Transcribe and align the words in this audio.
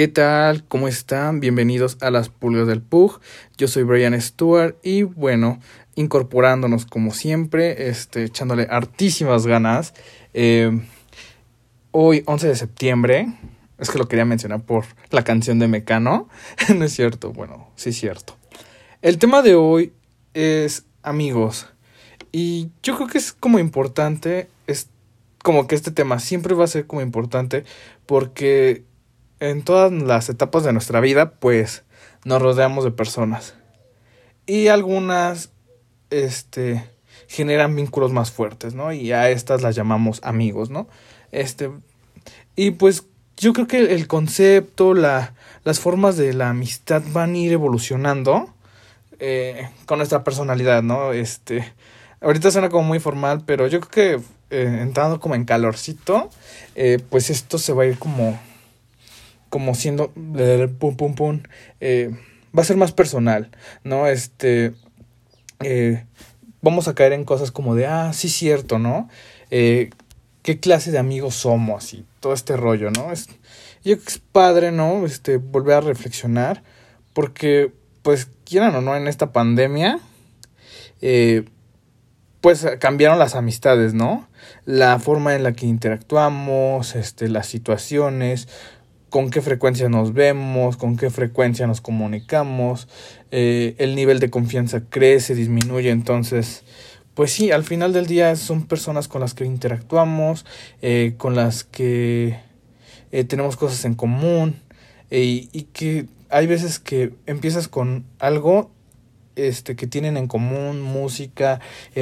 ¿Qué 0.00 0.08
tal? 0.08 0.64
¿Cómo 0.64 0.88
están? 0.88 1.40
Bienvenidos 1.40 1.98
a 2.00 2.10
las 2.10 2.30
pulgas 2.30 2.66
del 2.66 2.80
Pug. 2.80 3.20
Yo 3.58 3.68
soy 3.68 3.82
Brian 3.82 4.18
Stewart 4.18 4.74
y 4.82 5.02
bueno, 5.02 5.60
incorporándonos 5.94 6.86
como 6.86 7.12
siempre, 7.12 7.90
este, 7.90 8.24
echándole 8.24 8.66
hartísimas 8.70 9.46
ganas. 9.46 9.92
Eh, 10.32 10.80
hoy, 11.90 12.22
11 12.24 12.48
de 12.48 12.56
septiembre, 12.56 13.26
es 13.76 13.90
que 13.90 13.98
lo 13.98 14.08
quería 14.08 14.24
mencionar 14.24 14.62
por 14.62 14.86
la 15.10 15.22
canción 15.22 15.58
de 15.58 15.68
Mecano. 15.68 16.30
no 16.74 16.82
es 16.82 16.94
cierto, 16.94 17.34
bueno, 17.34 17.68
sí 17.76 17.90
es 17.90 17.98
cierto. 17.98 18.38
El 19.02 19.18
tema 19.18 19.42
de 19.42 19.54
hoy 19.54 19.92
es 20.32 20.86
amigos. 21.02 21.66
Y 22.32 22.70
yo 22.82 22.96
creo 22.96 23.06
que 23.06 23.18
es 23.18 23.34
como 23.34 23.58
importante, 23.58 24.48
es 24.66 24.88
como 25.42 25.66
que 25.66 25.74
este 25.74 25.90
tema 25.90 26.20
siempre 26.20 26.54
va 26.54 26.64
a 26.64 26.68
ser 26.68 26.86
como 26.86 27.02
importante 27.02 27.64
porque 28.06 28.88
en 29.40 29.62
todas 29.62 29.90
las 29.90 30.28
etapas 30.28 30.64
de 30.64 30.72
nuestra 30.72 31.00
vida, 31.00 31.32
pues 31.32 31.82
nos 32.24 32.40
rodeamos 32.40 32.84
de 32.84 32.90
personas. 32.90 33.54
Y 34.46 34.68
algunas, 34.68 35.50
este, 36.10 36.84
generan 37.26 37.74
vínculos 37.74 38.12
más 38.12 38.30
fuertes, 38.30 38.74
¿no? 38.74 38.92
Y 38.92 39.12
a 39.12 39.30
estas 39.30 39.62
las 39.62 39.74
llamamos 39.74 40.20
amigos, 40.22 40.70
¿no? 40.70 40.88
Este, 41.32 41.70
y 42.56 42.72
pues 42.72 43.04
yo 43.36 43.52
creo 43.52 43.66
que 43.66 43.94
el 43.94 44.06
concepto, 44.06 44.94
la, 44.94 45.34
las 45.64 45.80
formas 45.80 46.16
de 46.16 46.34
la 46.34 46.50
amistad 46.50 47.02
van 47.12 47.34
a 47.34 47.38
ir 47.38 47.52
evolucionando 47.52 48.52
eh, 49.18 49.68
con 49.86 49.98
nuestra 49.98 50.24
personalidad, 50.24 50.82
¿no? 50.82 51.12
Este, 51.12 51.72
ahorita 52.20 52.50
suena 52.50 52.68
como 52.68 52.86
muy 52.86 52.98
formal, 52.98 53.42
pero 53.46 53.66
yo 53.66 53.80
creo 53.80 54.18
que 54.18 54.24
eh, 54.50 54.78
entrando 54.80 55.20
como 55.20 55.34
en 55.36 55.44
calorcito, 55.44 56.28
eh, 56.74 56.98
pues 57.08 57.30
esto 57.30 57.56
se 57.56 57.72
va 57.72 57.84
a 57.84 57.86
ir 57.86 57.98
como 57.98 58.38
como 59.50 59.74
siendo 59.74 60.12
pum 60.78 60.96
pum 60.96 61.14
pum 61.14 61.42
eh, 61.80 62.10
va 62.56 62.62
a 62.62 62.64
ser 62.64 62.76
más 62.76 62.92
personal 62.92 63.50
no 63.84 64.06
este 64.06 64.72
eh, 65.62 66.06
vamos 66.62 66.88
a 66.88 66.94
caer 66.94 67.12
en 67.12 67.24
cosas 67.24 67.50
como 67.50 67.74
de 67.74 67.86
ah 67.86 68.12
sí 68.14 68.28
cierto 68.28 68.78
no 68.78 69.08
eh, 69.50 69.90
qué 70.42 70.58
clase 70.58 70.90
de 70.92 70.98
amigos 70.98 71.34
somos 71.34 71.92
y 71.92 72.06
todo 72.20 72.32
este 72.32 72.56
rollo 72.56 72.90
no 72.90 73.12
es 73.12 73.28
yo 73.84 73.98
que 73.98 74.08
es 74.08 74.18
padre 74.18 74.72
no 74.72 75.04
este 75.04 75.36
volver 75.36 75.74
a 75.74 75.80
reflexionar 75.82 76.62
porque 77.12 77.72
pues 78.02 78.30
quieran 78.44 78.74
o 78.74 78.80
no 78.80 78.96
en 78.96 79.08
esta 79.08 79.32
pandemia 79.32 80.00
pues 82.40 82.66
cambiaron 82.78 83.18
las 83.18 83.34
amistades, 83.34 83.94
¿no? 83.94 84.28
La 84.64 84.98
forma 84.98 85.34
en 85.34 85.42
la 85.42 85.52
que 85.52 85.66
interactuamos, 85.66 86.94
este, 86.94 87.28
las 87.28 87.46
situaciones, 87.46 88.48
con 89.10 89.30
qué 89.30 89.42
frecuencia 89.42 89.88
nos 89.88 90.14
vemos, 90.14 90.76
con 90.76 90.96
qué 90.96 91.10
frecuencia 91.10 91.66
nos 91.66 91.80
comunicamos, 91.80 92.88
eh, 93.30 93.74
el 93.78 93.94
nivel 93.94 94.20
de 94.20 94.30
confianza 94.30 94.82
crece, 94.88 95.34
disminuye, 95.34 95.90
entonces, 95.90 96.62
pues 97.14 97.32
sí, 97.32 97.50
al 97.50 97.64
final 97.64 97.92
del 97.92 98.06
día 98.06 98.34
son 98.36 98.66
personas 98.66 99.08
con 99.08 99.20
las 99.20 99.34
que 99.34 99.44
interactuamos, 99.44 100.46
eh, 100.80 101.14
con 101.18 101.34
las 101.34 101.64
que 101.64 102.38
eh, 103.10 103.24
tenemos 103.24 103.56
cosas 103.56 103.84
en 103.84 103.94
común 103.94 104.62
y 105.12 105.64
que 105.72 106.06
hay 106.28 106.46
veces 106.46 106.78
que 106.78 107.12
empiezas 107.26 107.66
con 107.66 108.04
algo 108.20 108.70
este 109.34 109.74
que 109.74 109.88
tienen 109.88 110.16
en 110.16 110.28
común 110.28 110.80
música 110.80 111.58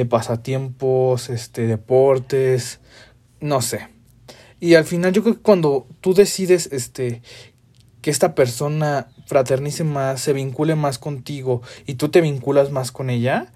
pasatiempos 0.09 1.31
este 1.31 1.65
deportes 1.65 2.79
no 3.39 3.63
sé 3.63 3.87
y 4.59 4.75
al 4.75 4.85
final 4.85 5.13
yo 5.13 5.23
creo 5.23 5.35
que 5.35 5.41
cuando 5.41 5.87
tú 6.01 6.13
decides 6.13 6.69
este 6.71 7.21
que 8.01 8.11
esta 8.11 8.33
persona 8.33 9.07
fraternice 9.25 9.83
más, 9.83 10.21
se 10.21 10.33
vincule 10.33 10.75
más 10.75 10.97
contigo 10.97 11.61
y 11.85 11.95
tú 11.95 12.09
te 12.09 12.21
vinculas 12.21 12.71
más 12.71 12.91
con 12.91 13.09
ella, 13.09 13.51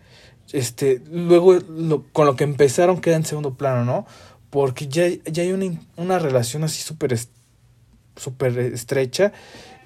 este, 0.52 1.02
luego 1.10 1.54
lo, 1.54 2.04
con 2.12 2.26
lo 2.26 2.36
que 2.36 2.44
empezaron 2.44 3.00
queda 3.00 3.16
en 3.16 3.26
segundo 3.26 3.56
plano, 3.56 3.86
¿no? 3.86 4.06
Porque 4.50 4.88
ya, 4.88 5.08
ya 5.26 5.44
hay 5.44 5.54
una, 5.54 5.80
una 5.96 6.20
relación 6.20 6.64
así 6.64 6.82
súper 6.82 7.18
súper 8.16 8.60
estrecha 8.60 9.34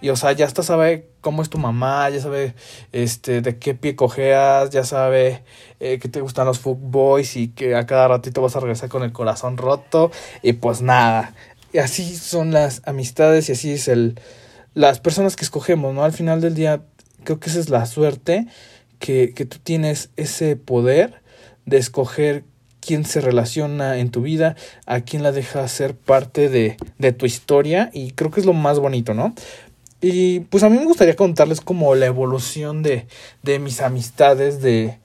y 0.02 0.10
o 0.10 0.16
sea, 0.16 0.32
ya 0.32 0.46
hasta 0.46 0.64
sabe 0.64 1.10
cómo 1.22 1.42
es 1.42 1.50
tu 1.50 1.58
mamá, 1.58 2.10
ya 2.10 2.20
sabe 2.20 2.54
este 2.92 3.42
de 3.42 3.58
qué 3.58 3.74
pie 3.74 3.96
cojeas, 3.96 4.70
ya 4.70 4.84
sabe 4.84 5.44
eh, 5.80 6.00
que 6.00 6.10
te 6.10 6.22
gustan 6.22 6.46
los 6.46 6.62
boys 6.64 7.36
y 7.36 7.50
que 7.50 7.76
a 7.76 7.86
cada 7.86 8.08
ratito 8.08 8.42
vas 8.42 8.56
a 8.56 8.60
regresar 8.60 8.90
con 8.90 9.04
el 9.04 9.12
corazón 9.12 9.58
roto 9.58 10.12
y 10.44 10.54
pues 10.54 10.82
nada. 10.82 11.34
Y 11.74 11.80
así 11.80 12.16
son 12.16 12.52
las 12.52 12.82
amistades 12.86 13.50
y 13.50 13.54
así 13.54 13.72
es 13.72 13.88
el 13.88 14.20
las 14.74 15.00
personas 15.00 15.36
que 15.36 15.44
escogemos, 15.44 15.96
¿no? 15.96 16.04
Al 16.04 16.14
final 16.14 16.40
del 16.40 16.54
día 16.54 16.84
creo 17.24 17.40
que 17.40 17.50
esa 17.50 17.60
es 17.60 17.70
la 17.70 17.86
suerte 17.88 18.46
que, 19.00 19.34
que 19.34 19.46
tú 19.46 19.58
tienes 19.58 20.12
ese 20.18 20.56
poder 20.56 21.24
de 21.66 21.78
escoger 21.78 22.44
quién 22.80 23.04
se 23.04 23.20
relaciona 23.20 23.98
en 23.98 24.12
tu 24.12 24.22
vida, 24.22 24.56
a 24.86 25.02
quién 25.02 25.24
la 25.24 25.32
deja 25.32 25.68
ser 25.68 25.96
parte 25.96 26.48
de, 26.48 26.78
de 27.00 27.12
tu 27.12 27.26
historia 27.26 27.90
y 27.92 28.12
creo 28.12 28.32
que 28.32 28.40
es 28.40 28.46
lo 28.46 28.54
más 28.54 28.80
bonito, 28.80 29.14
¿no? 29.14 29.34
Y 30.02 30.42
pues 30.42 30.64
a 30.64 30.70
mí 30.70 30.78
me 30.78 30.86
gustaría 30.86 31.16
contarles 31.16 31.62
como 31.62 31.96
la 31.96 32.06
evolución 32.06 32.84
de, 32.84 33.08
de 33.42 33.60
mis 33.60 33.82
amistades 33.82 34.62
de, 34.62 35.00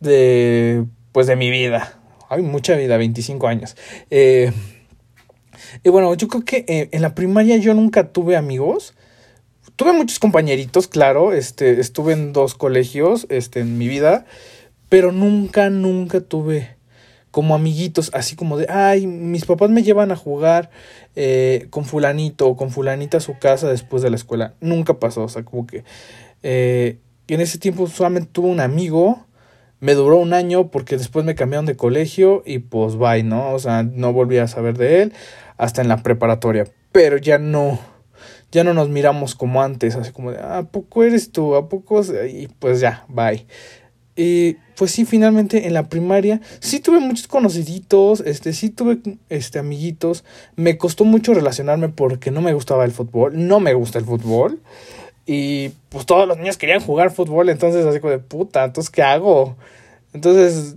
de, 0.00 0.84
pues 1.12 1.26
de 1.26 1.36
mi 1.36 1.50
vida. 1.50 1.98
Hay 2.28 2.42
mucha 2.42 2.76
vida, 2.76 2.96
25 2.96 3.48
años. 3.48 3.76
Eh, 4.10 4.52
y 5.82 5.88
bueno, 5.88 6.14
yo 6.14 6.28
creo 6.28 6.44
que 6.44 6.64
eh, 6.68 6.88
en 6.92 7.02
la 7.02 7.14
primaria 7.14 7.56
yo 7.56 7.74
nunca 7.74 8.12
tuve 8.12 8.36
amigos. 8.36 8.94
Tuve 9.76 9.92
muchos 9.92 10.18
compañeritos, 10.18 10.86
claro. 10.86 11.32
Este, 11.32 11.80
estuve 11.80 12.12
en 12.12 12.32
dos 12.32 12.54
colegios 12.54 13.26
este, 13.30 13.60
en 13.60 13.78
mi 13.78 13.88
vida. 13.88 14.26
Pero 14.90 15.12
nunca, 15.12 15.70
nunca 15.70 16.20
tuve 16.20 16.76
como 17.30 17.54
amiguitos, 17.54 18.10
así 18.12 18.36
como 18.36 18.56
de, 18.56 18.66
ay, 18.68 19.06
mis 19.06 19.44
papás 19.44 19.70
me 19.70 19.82
llevan 19.82 20.10
a 20.10 20.16
jugar 20.16 20.70
eh, 21.16 21.66
con 21.70 21.84
fulanito 21.84 22.48
o 22.48 22.56
con 22.56 22.70
fulanita 22.70 23.18
a 23.18 23.20
su 23.20 23.38
casa 23.38 23.68
después 23.68 24.02
de 24.02 24.10
la 24.10 24.16
escuela. 24.16 24.54
Nunca 24.60 24.94
pasó, 24.94 25.24
o 25.24 25.28
sea, 25.28 25.44
como 25.44 25.66
que 25.66 25.84
eh, 26.42 26.98
en 27.28 27.40
ese 27.40 27.58
tiempo 27.58 27.86
solamente 27.86 28.30
tuve 28.32 28.48
un 28.48 28.60
amigo, 28.60 29.26
me 29.78 29.94
duró 29.94 30.16
un 30.16 30.34
año 30.34 30.70
porque 30.70 30.96
después 30.96 31.24
me 31.24 31.34
cambiaron 31.34 31.66
de 31.66 31.76
colegio 31.76 32.42
y 32.44 32.58
pues 32.58 32.96
bye, 32.96 33.22
¿no? 33.22 33.52
O 33.52 33.58
sea, 33.58 33.82
no 33.82 34.12
volví 34.12 34.38
a 34.38 34.48
saber 34.48 34.76
de 34.76 35.02
él 35.02 35.12
hasta 35.56 35.82
en 35.82 35.88
la 35.88 36.02
preparatoria, 36.02 36.66
pero 36.90 37.16
ya 37.16 37.38
no, 37.38 37.78
ya 38.50 38.64
no 38.64 38.74
nos 38.74 38.88
miramos 38.88 39.34
como 39.34 39.62
antes, 39.62 39.94
así 39.94 40.10
como 40.10 40.32
de, 40.32 40.38
¿a 40.38 40.64
poco 40.64 41.04
eres 41.04 41.30
tú? 41.30 41.54
¿A 41.54 41.68
poco? 41.68 42.02
Y 42.28 42.48
pues 42.58 42.80
ya, 42.80 43.04
bye. 43.08 43.46
Y 44.16 44.56
pues 44.76 44.90
sí, 44.90 45.04
finalmente 45.04 45.66
en 45.66 45.74
la 45.74 45.88
primaria 45.88 46.40
sí 46.60 46.80
tuve 46.80 47.00
muchos 47.00 47.28
conociditos, 47.28 48.20
este, 48.20 48.52
sí 48.52 48.70
tuve 48.70 48.98
este, 49.28 49.58
amiguitos. 49.58 50.24
Me 50.56 50.78
costó 50.78 51.04
mucho 51.04 51.34
relacionarme 51.34 51.88
porque 51.88 52.30
no 52.30 52.40
me 52.40 52.52
gustaba 52.52 52.84
el 52.84 52.92
fútbol, 52.92 53.46
no 53.46 53.60
me 53.60 53.74
gusta 53.74 53.98
el 53.98 54.04
fútbol. 54.04 54.60
Y 55.26 55.70
pues 55.90 56.06
todos 56.06 56.26
los 56.26 56.38
niños 56.38 56.56
querían 56.56 56.80
jugar 56.80 57.12
fútbol, 57.12 57.50
entonces 57.50 57.86
así 57.86 58.00
como 58.00 58.10
de 58.10 58.18
puta, 58.18 58.64
entonces 58.64 58.90
¿qué 58.90 59.02
hago? 59.02 59.56
Entonces, 60.12 60.76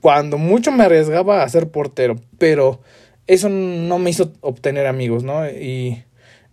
cuando 0.00 0.36
mucho 0.38 0.72
me 0.72 0.84
arriesgaba 0.84 1.42
a 1.42 1.48
ser 1.48 1.70
portero, 1.70 2.16
pero 2.38 2.80
eso 3.26 3.48
no 3.48 3.98
me 3.98 4.10
hizo 4.10 4.32
obtener 4.40 4.86
amigos, 4.86 5.22
¿no? 5.22 5.48
Y 5.48 6.02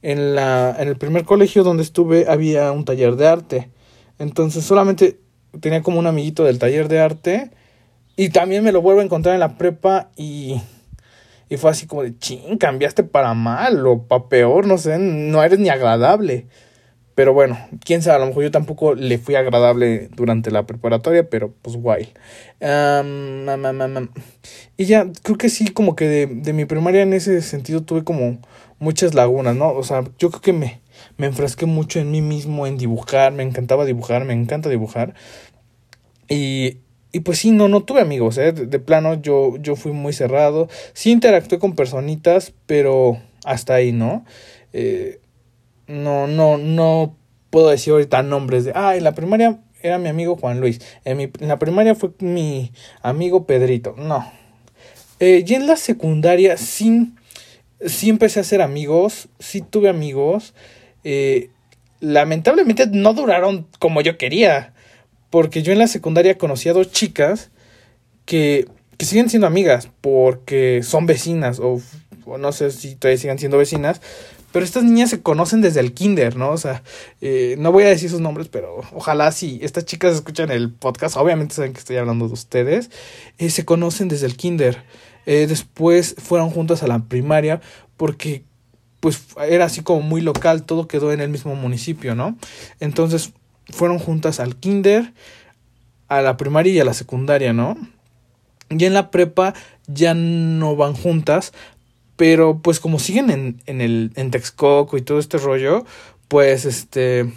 en, 0.01 0.35
la, 0.35 0.75
en 0.79 0.87
el 0.87 0.97
primer 0.97 1.25
colegio 1.25 1.63
donde 1.63 1.83
estuve 1.83 2.25
había 2.27 2.71
un 2.71 2.85
taller 2.85 3.15
de 3.15 3.27
arte. 3.27 3.69
Entonces 4.19 4.63
solamente 4.63 5.19
tenía 5.59 5.81
como 5.81 5.99
un 5.99 6.07
amiguito 6.07 6.43
del 6.43 6.59
taller 6.59 6.87
de 6.87 6.99
arte 6.99 7.51
y 8.15 8.29
también 8.29 8.63
me 8.63 8.71
lo 8.71 8.81
vuelvo 8.81 9.01
a 9.01 9.03
encontrar 9.03 9.33
en 9.33 9.39
la 9.39 9.57
prepa 9.57 10.09
y, 10.15 10.61
y 11.49 11.57
fue 11.57 11.71
así 11.71 11.87
como 11.87 12.03
de, 12.03 12.17
ching, 12.17 12.57
cambiaste 12.57 13.03
para 13.03 13.33
mal 13.33 13.85
o 13.87 14.03
para 14.03 14.27
peor, 14.27 14.67
no 14.67 14.77
sé, 14.77 14.97
no 14.99 15.43
eres 15.43 15.59
ni 15.59 15.69
agradable. 15.69 16.47
Pero 17.15 17.33
bueno, 17.33 17.57
quién 17.83 18.01
sabe, 18.01 18.15
a 18.15 18.19
lo 18.19 18.27
mejor 18.27 18.43
yo 18.43 18.51
tampoco 18.51 18.95
le 18.95 19.17
fui 19.17 19.35
agradable 19.35 20.09
durante 20.15 20.51
la 20.51 20.65
preparatoria, 20.65 21.29
pero 21.29 21.53
pues 21.61 21.75
guay. 21.75 22.13
y 24.77 24.85
ya, 24.85 25.05
creo 25.23 25.37
que 25.37 25.49
sí, 25.49 25.67
como 25.67 25.95
que 25.95 26.07
de, 26.07 26.27
de 26.27 26.53
mi 26.53 26.63
primaria 26.63 27.01
en 27.01 27.11
ese 27.13 27.41
sentido 27.41 27.83
tuve 27.83 28.05
como 28.05 28.37
muchas 28.79 29.13
lagunas, 29.15 29.55
¿no? 29.55 29.69
O 29.71 29.83
sea, 29.83 30.03
yo 30.17 30.29
creo 30.29 30.41
que 30.41 30.53
me, 30.53 30.79
me 31.17 31.27
enfrasqué 31.27 31.65
mucho 31.65 31.99
en 31.99 32.11
mí 32.11 32.21
mismo, 32.21 32.67
en 32.67 32.77
dibujar, 32.77 33.31
me 33.31 33.43
encantaba 33.43 33.85
dibujar, 33.85 34.25
me 34.25 34.33
encanta 34.33 34.69
dibujar. 34.69 35.13
Y, 36.27 36.77
y 37.11 37.21
pues 37.21 37.39
sí, 37.39 37.51
no, 37.51 37.67
no 37.67 37.81
tuve 37.81 38.01
amigos, 38.01 38.37
¿eh? 38.37 38.51
De, 38.51 38.79
plano 38.79 39.21
yo, 39.21 39.57
yo 39.57 39.75
fui 39.75 39.91
muy 39.91 40.13
cerrado. 40.13 40.69
Sí 40.93 41.11
interactué 41.11 41.59
con 41.59 41.75
personitas, 41.75 42.53
pero 42.65 43.17
hasta 43.45 43.75
ahí, 43.75 43.91
¿no? 43.91 44.25
Eh, 44.73 45.19
no, 45.87 46.27
no, 46.27 46.57
no 46.57 47.15
puedo 47.49 47.69
decir 47.69 47.93
ahorita 47.93 48.21
nombres 48.21 48.65
de, 48.65 48.73
ah, 48.75 48.95
en 48.95 49.03
la 49.03 49.15
primaria 49.15 49.59
era 49.81 49.97
mi 49.97 50.09
amigo 50.09 50.35
Juan 50.35 50.59
Luis, 50.59 50.81
en, 51.05 51.17
mi, 51.17 51.29
la 51.39 51.57
primaria 51.57 51.95
fue 51.95 52.11
mi 52.19 52.71
amigo 53.01 53.45
Pedrito, 53.45 53.95
no. 53.97 54.31
Eh, 55.19 55.43
y 55.45 55.53
en 55.53 55.67
la 55.67 55.75
secundaria, 55.75 56.57
sí, 56.57 57.13
sí 57.85 58.09
empecé 58.09 58.39
a 58.39 58.41
hacer 58.41 58.61
amigos, 58.61 59.29
sí 59.39 59.61
tuve 59.61 59.89
amigos. 59.89 60.53
Eh, 61.03 61.49
lamentablemente 61.99 62.87
no 62.87 63.13
duraron 63.13 63.67
como 63.79 64.01
yo 64.01 64.17
quería. 64.17 64.73
Porque 65.29 65.61
yo 65.61 65.71
en 65.71 65.79
la 65.79 65.87
secundaria 65.87 66.37
conocí 66.37 66.69
a 66.69 66.73
dos 66.73 66.91
chicas 66.91 67.51
que, 68.25 68.67
que 68.97 69.05
siguen 69.05 69.29
siendo 69.29 69.47
amigas 69.47 69.89
porque 70.01 70.81
son 70.83 71.05
vecinas 71.05 71.59
o, 71.59 71.81
no 72.37 72.51
sé 72.51 72.71
si 72.71 72.95
todavía 72.95 73.19
sigan 73.19 73.39
siendo 73.39 73.57
vecinas. 73.57 74.01
Pero 74.51 74.65
estas 74.65 74.83
niñas 74.83 75.11
se 75.11 75.21
conocen 75.21 75.61
desde 75.61 75.79
el 75.79 75.93
kinder, 75.93 76.35
¿no? 76.35 76.49
O 76.49 76.57
sea, 76.57 76.81
eh, 77.21 77.55
no 77.59 77.71
voy 77.71 77.83
a 77.83 77.89
decir 77.89 78.09
sus 78.09 78.19
nombres, 78.19 78.47
pero 78.47 78.81
ojalá 78.93 79.31
si 79.31 79.59
estas 79.61 79.85
chicas 79.85 80.15
escuchan 80.15 80.49
el 80.49 80.71
podcast, 80.71 81.17
obviamente 81.17 81.53
saben 81.53 81.73
que 81.73 81.79
estoy 81.79 81.97
hablando 81.97 82.27
de 82.27 82.33
ustedes, 82.33 82.89
eh, 83.37 83.51
se 83.51 83.63
conocen 83.65 84.07
desde 84.07 84.25
el 84.25 84.35
kinder. 84.35 84.83
Después 85.25 86.15
fueron 86.17 86.49
juntas 86.49 86.81
a 86.81 86.87
la 86.87 87.03
primaria 87.03 87.61
porque 87.97 88.45
pues 88.99 89.27
era 89.47 89.65
así 89.65 89.81
como 89.81 90.01
muy 90.01 90.21
local, 90.21 90.63
todo 90.63 90.87
quedó 90.87 91.11
en 91.11 91.21
el 91.21 91.29
mismo 91.29 91.55
municipio, 91.55 92.15
¿no? 92.15 92.37
Entonces 92.79 93.33
fueron 93.69 93.99
juntas 93.99 94.39
al 94.39 94.55
kinder, 94.55 95.13
a 96.07 96.21
la 96.21 96.37
primaria 96.37 96.73
y 96.73 96.79
a 96.79 96.85
la 96.85 96.93
secundaria, 96.93 97.53
¿no? 97.53 97.77
Y 98.69 98.85
en 98.85 98.93
la 98.93 99.11
prepa 99.11 99.53
ya 99.87 100.13
no 100.13 100.75
van 100.75 100.93
juntas, 100.93 101.53
pero 102.15 102.59
pues 102.59 102.79
como 102.79 102.99
siguen 102.99 103.29
en, 103.29 103.61
en 103.65 103.81
el 103.81 104.11
en 104.15 104.31
Texcoco 104.31 104.97
y 104.97 105.01
todo 105.01 105.19
este 105.19 105.37
rollo, 105.37 105.85
pues 106.27 106.65
este 106.65 107.31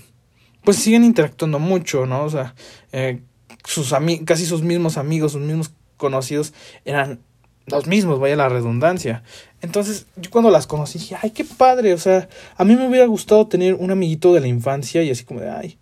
pues 0.64 0.76
siguen 0.76 1.04
interactuando 1.04 1.58
mucho, 1.58 2.06
¿no? 2.06 2.24
O 2.24 2.30
sea, 2.30 2.54
eh, 2.92 3.22
sus 3.64 3.94
casi 4.24 4.46
sus 4.46 4.62
mismos 4.62 4.96
amigos, 4.96 5.32
sus 5.32 5.40
mismos 5.40 5.72
conocidos 5.96 6.52
eran 6.84 7.20
los 7.66 7.86
mismos, 7.86 8.20
vaya 8.20 8.36
la 8.36 8.48
redundancia. 8.48 9.22
Entonces, 9.60 10.06
yo 10.16 10.30
cuando 10.30 10.50
las 10.50 10.66
conocí 10.66 10.98
dije, 10.98 11.16
ay, 11.20 11.30
qué 11.30 11.44
padre, 11.44 11.94
o 11.94 11.98
sea, 11.98 12.28
a 12.56 12.64
mí 12.64 12.74
me 12.74 12.88
hubiera 12.88 13.06
gustado 13.06 13.46
tener 13.46 13.74
un 13.74 13.90
amiguito 13.90 14.34
de 14.34 14.40
la 14.40 14.48
infancia 14.48 15.02
y 15.02 15.10
así 15.10 15.24
como 15.24 15.40
de, 15.40 15.50
ay, 15.50 15.78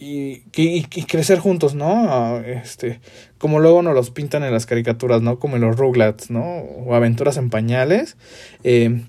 y, 0.00 0.44
y, 0.54 0.82
crecer 0.84 1.40
juntos, 1.40 1.74
¿no? 1.74 2.38
Este, 2.38 3.00
como 3.36 3.58
luego 3.58 3.82
nos 3.82 3.94
los 3.94 4.10
pintan 4.10 4.44
en 4.44 4.52
las 4.52 4.64
caricaturas, 4.64 5.22
¿no? 5.22 5.40
Como 5.40 5.56
en 5.56 5.62
los 5.62 5.76
Rugrats, 5.76 6.30
¿no? 6.30 6.44
O 6.44 6.94
Aventuras 6.94 7.36
en 7.36 7.50
Pañales, 7.50 8.16
eh, 8.62 9.02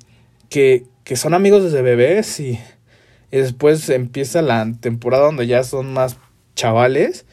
que, 0.49 0.85
que 1.03 1.15
son 1.15 1.35
amigos 1.35 1.63
desde 1.63 1.83
bebés 1.83 2.39
y 2.39 2.59
después 3.29 3.87
empieza 3.89 4.41
la 4.41 4.71
temporada 4.79 5.25
donde 5.25 5.45
ya 5.45 5.63
son 5.63 5.93
más 5.93 6.17
chavales 6.55 7.25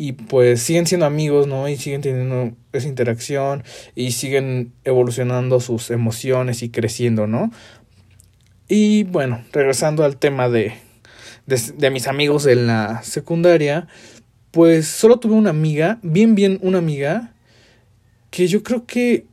y 0.00 0.12
pues 0.12 0.62
siguen 0.62 0.86
siendo 0.86 1.04
amigos, 1.04 1.46
¿no? 1.46 1.68
Y 1.68 1.76
siguen 1.76 2.00
teniendo 2.00 2.56
esa 2.72 2.88
interacción 2.88 3.64
y 3.94 4.12
siguen 4.12 4.72
evolucionando 4.84 5.60
sus 5.60 5.90
emociones 5.90 6.62
y 6.62 6.70
creciendo, 6.70 7.26
¿no? 7.26 7.52
Y 8.66 9.04
bueno, 9.04 9.44
regresando 9.52 10.02
al 10.02 10.16
tema 10.16 10.48
de, 10.48 10.72
de, 11.44 11.90
mis 11.90 12.06
amigos 12.06 12.46
en 12.46 12.66
la 12.66 13.02
secundaria, 13.02 13.88
pues 14.52 14.88
solo 14.88 15.18
tuve 15.18 15.34
una 15.34 15.50
amiga, 15.50 15.98
bien, 16.02 16.34
bien 16.34 16.58
una 16.62 16.78
amiga, 16.78 17.34
que 18.30 18.46
yo 18.46 18.62
creo 18.62 18.86
que 18.86 19.26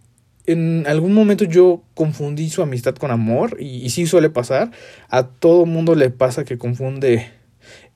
en 0.47 0.83
algún 0.85 1.13
momento 1.13 1.45
yo 1.45 1.81
confundí 1.93 2.49
su 2.49 2.61
amistad 2.61 2.95
con 2.95 3.11
amor 3.11 3.55
y, 3.57 3.85
y 3.85 3.89
sí 3.89 4.05
suele 4.05 4.29
pasar. 4.29 4.71
A 5.07 5.27
todo 5.27 5.65
mundo 5.65 5.95
le 5.95 6.09
pasa 6.09 6.43
que 6.43 6.57
confunde 6.57 7.36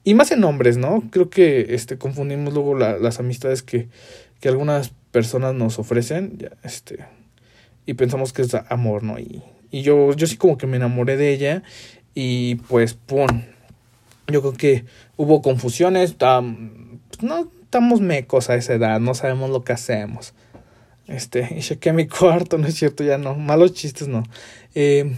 y 0.04 0.14
más 0.14 0.32
en 0.32 0.42
nombres, 0.42 0.78
¿no? 0.78 1.04
Creo 1.12 1.30
que 1.30 1.74
este, 1.76 1.98
confundimos 1.98 2.54
luego 2.54 2.76
la, 2.76 2.98
las 2.98 3.20
amistades 3.20 3.62
que, 3.62 3.88
que 4.40 4.50
algunas 4.50 4.92
personas 5.12 5.54
nos 5.54 5.80
ofrecen, 5.80 6.38
ya, 6.38 6.52
este, 6.64 7.06
y 7.86 7.94
pensamos 7.94 8.34
que 8.34 8.42
es 8.42 8.54
amor, 8.70 9.04
¿no? 9.04 9.20
Y, 9.20 9.44
y 9.70 9.84
yo, 9.84 10.14
yo 10.14 10.28
sí 10.28 10.38
como 10.38 10.58
que 10.58 10.68
me 10.68 10.78
enamoré 10.78 11.18
de 11.18 11.34
ella 11.34 11.64
y 12.14 12.56
pues, 12.56 12.94
¡pum! 12.94 13.44
Yo 14.28 14.42
creo 14.42 14.54
que 14.54 14.86
hubo 15.18 15.42
confusiones, 15.42 16.16
no 17.22 17.52
estamos 17.64 18.02
mecos 18.02 18.50
a 18.50 18.56
esa 18.56 18.74
edad, 18.74 19.00
no 19.00 19.14
sabemos 19.14 19.50
lo 19.50 19.64
que 19.64 19.74
hacemos. 19.74 20.34
Este, 21.08 21.48
y 21.56 21.60
chequé 21.62 21.94
mi 21.94 22.08
cuarto, 22.10 22.58
no 22.58 22.68
es 22.68 22.76
cierto, 22.76 23.04
ya 23.04 23.18
no, 23.18 23.36
malos 23.36 23.74
chistes 23.74 24.08
no. 24.08 24.24
Eh, 24.76 25.16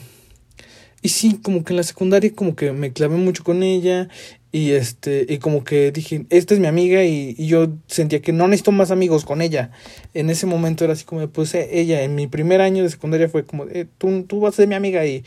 y 1.03 1.09
sí, 1.09 1.39
como 1.43 1.63
que 1.63 1.73
en 1.73 1.77
la 1.77 1.83
secundaria 1.83 2.33
como 2.33 2.55
que 2.55 2.71
me 2.71 2.93
clavé 2.93 3.17
mucho 3.17 3.43
con 3.43 3.61
ella 3.61 4.07
y 4.53 4.71
este, 4.71 5.25
y 5.27 5.37
como 5.39 5.65
que 5.65 5.91
dije, 5.91 6.25
esta 6.29 6.53
es 6.53 6.61
mi 6.61 6.67
amiga 6.67 7.03
y, 7.03 7.35
yo 7.45 7.73
sentía 7.87 8.21
que 8.21 8.31
no 8.31 8.47
necesito 8.47 8.71
más 8.71 8.89
amigos 8.89 9.25
con 9.25 9.41
ella. 9.41 9.71
En 10.13 10.29
ese 10.29 10.45
momento 10.45 10.85
era 10.85 10.93
así 10.93 11.03
como, 11.03 11.27
pues 11.27 11.53
eh, 11.55 11.69
ella, 11.73 12.03
en 12.03 12.15
mi 12.15 12.27
primer 12.27 12.61
año 12.61 12.83
de 12.83 12.89
secundaria 12.89 13.27
fue 13.27 13.45
como, 13.45 13.65
eh, 13.65 13.85
tú, 13.97 14.23
tú 14.23 14.39
vas 14.39 14.53
a 14.53 14.57
ser 14.57 14.67
mi 14.69 14.75
amiga 14.75 15.05
y, 15.05 15.25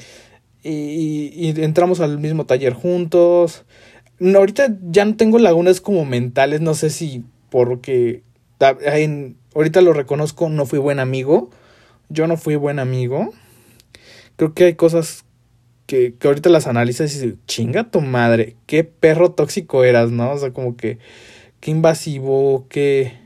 y, 0.63 1.31
y 1.35 1.55
entramos 1.63 2.01
al 2.01 2.19
mismo 2.19 2.47
taller 2.47 2.73
juntos. 2.73 3.65
No, 4.19 4.39
ahorita 4.39 4.79
ya 4.91 5.05
no 5.05 5.17
tengo 5.17 5.39
lagunas 5.39 5.83
como 5.83 6.07
mentales, 6.07 6.63
no 6.63 6.75
sé 6.75 6.89
si 6.89 7.23
porque 7.51 8.23
en, 8.81 9.37
ahorita 9.55 9.83
lo 9.83 9.93
reconozco, 9.93 10.49
no 10.49 10.65
fui 10.65 10.79
buen 10.79 11.01
amigo. 11.01 11.51
Yo 12.09 12.27
no 12.27 12.39
fui 12.39 12.57
buen 12.57 12.79
amigo. 12.79 13.35
Creo 14.37 14.55
que 14.55 14.65
hay 14.65 14.75
cosas 14.75 15.26
que, 15.87 16.15
que 16.19 16.29
ahorita 16.29 16.51
las 16.51 16.67
analizas 16.67 17.11
y 17.13 17.21
dices, 17.21 17.35
chinga 17.47 17.91
tu 17.91 18.01
madre, 18.01 18.57
qué 18.67 18.85
perro 18.85 19.33
tóxico 19.33 19.85
eras, 19.85 20.11
¿no? 20.11 20.33
O 20.33 20.39
sea, 20.39 20.53
como 20.53 20.77
que, 20.77 20.99
qué 21.61 21.71
invasivo, 21.71 22.67
qué... 22.69 23.25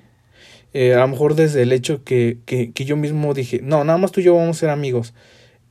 Eh, 0.73 0.95
a 0.95 1.01
lo 1.01 1.09
mejor 1.09 1.35
desde 1.35 1.63
el 1.63 1.73
hecho 1.73 2.05
que, 2.05 2.39
que, 2.47 2.71
que 2.71 2.85
yo 2.85 2.97
mismo 2.97 3.35
dije, 3.35 3.61
no, 3.61 3.83
nada 3.83 3.99
más 3.99 4.13
tú 4.13 4.21
y 4.21 4.25
yo 4.25 4.37
vamos 4.37 4.57
a 4.57 4.61
ser 4.61 4.71
amigos. 4.71 5.15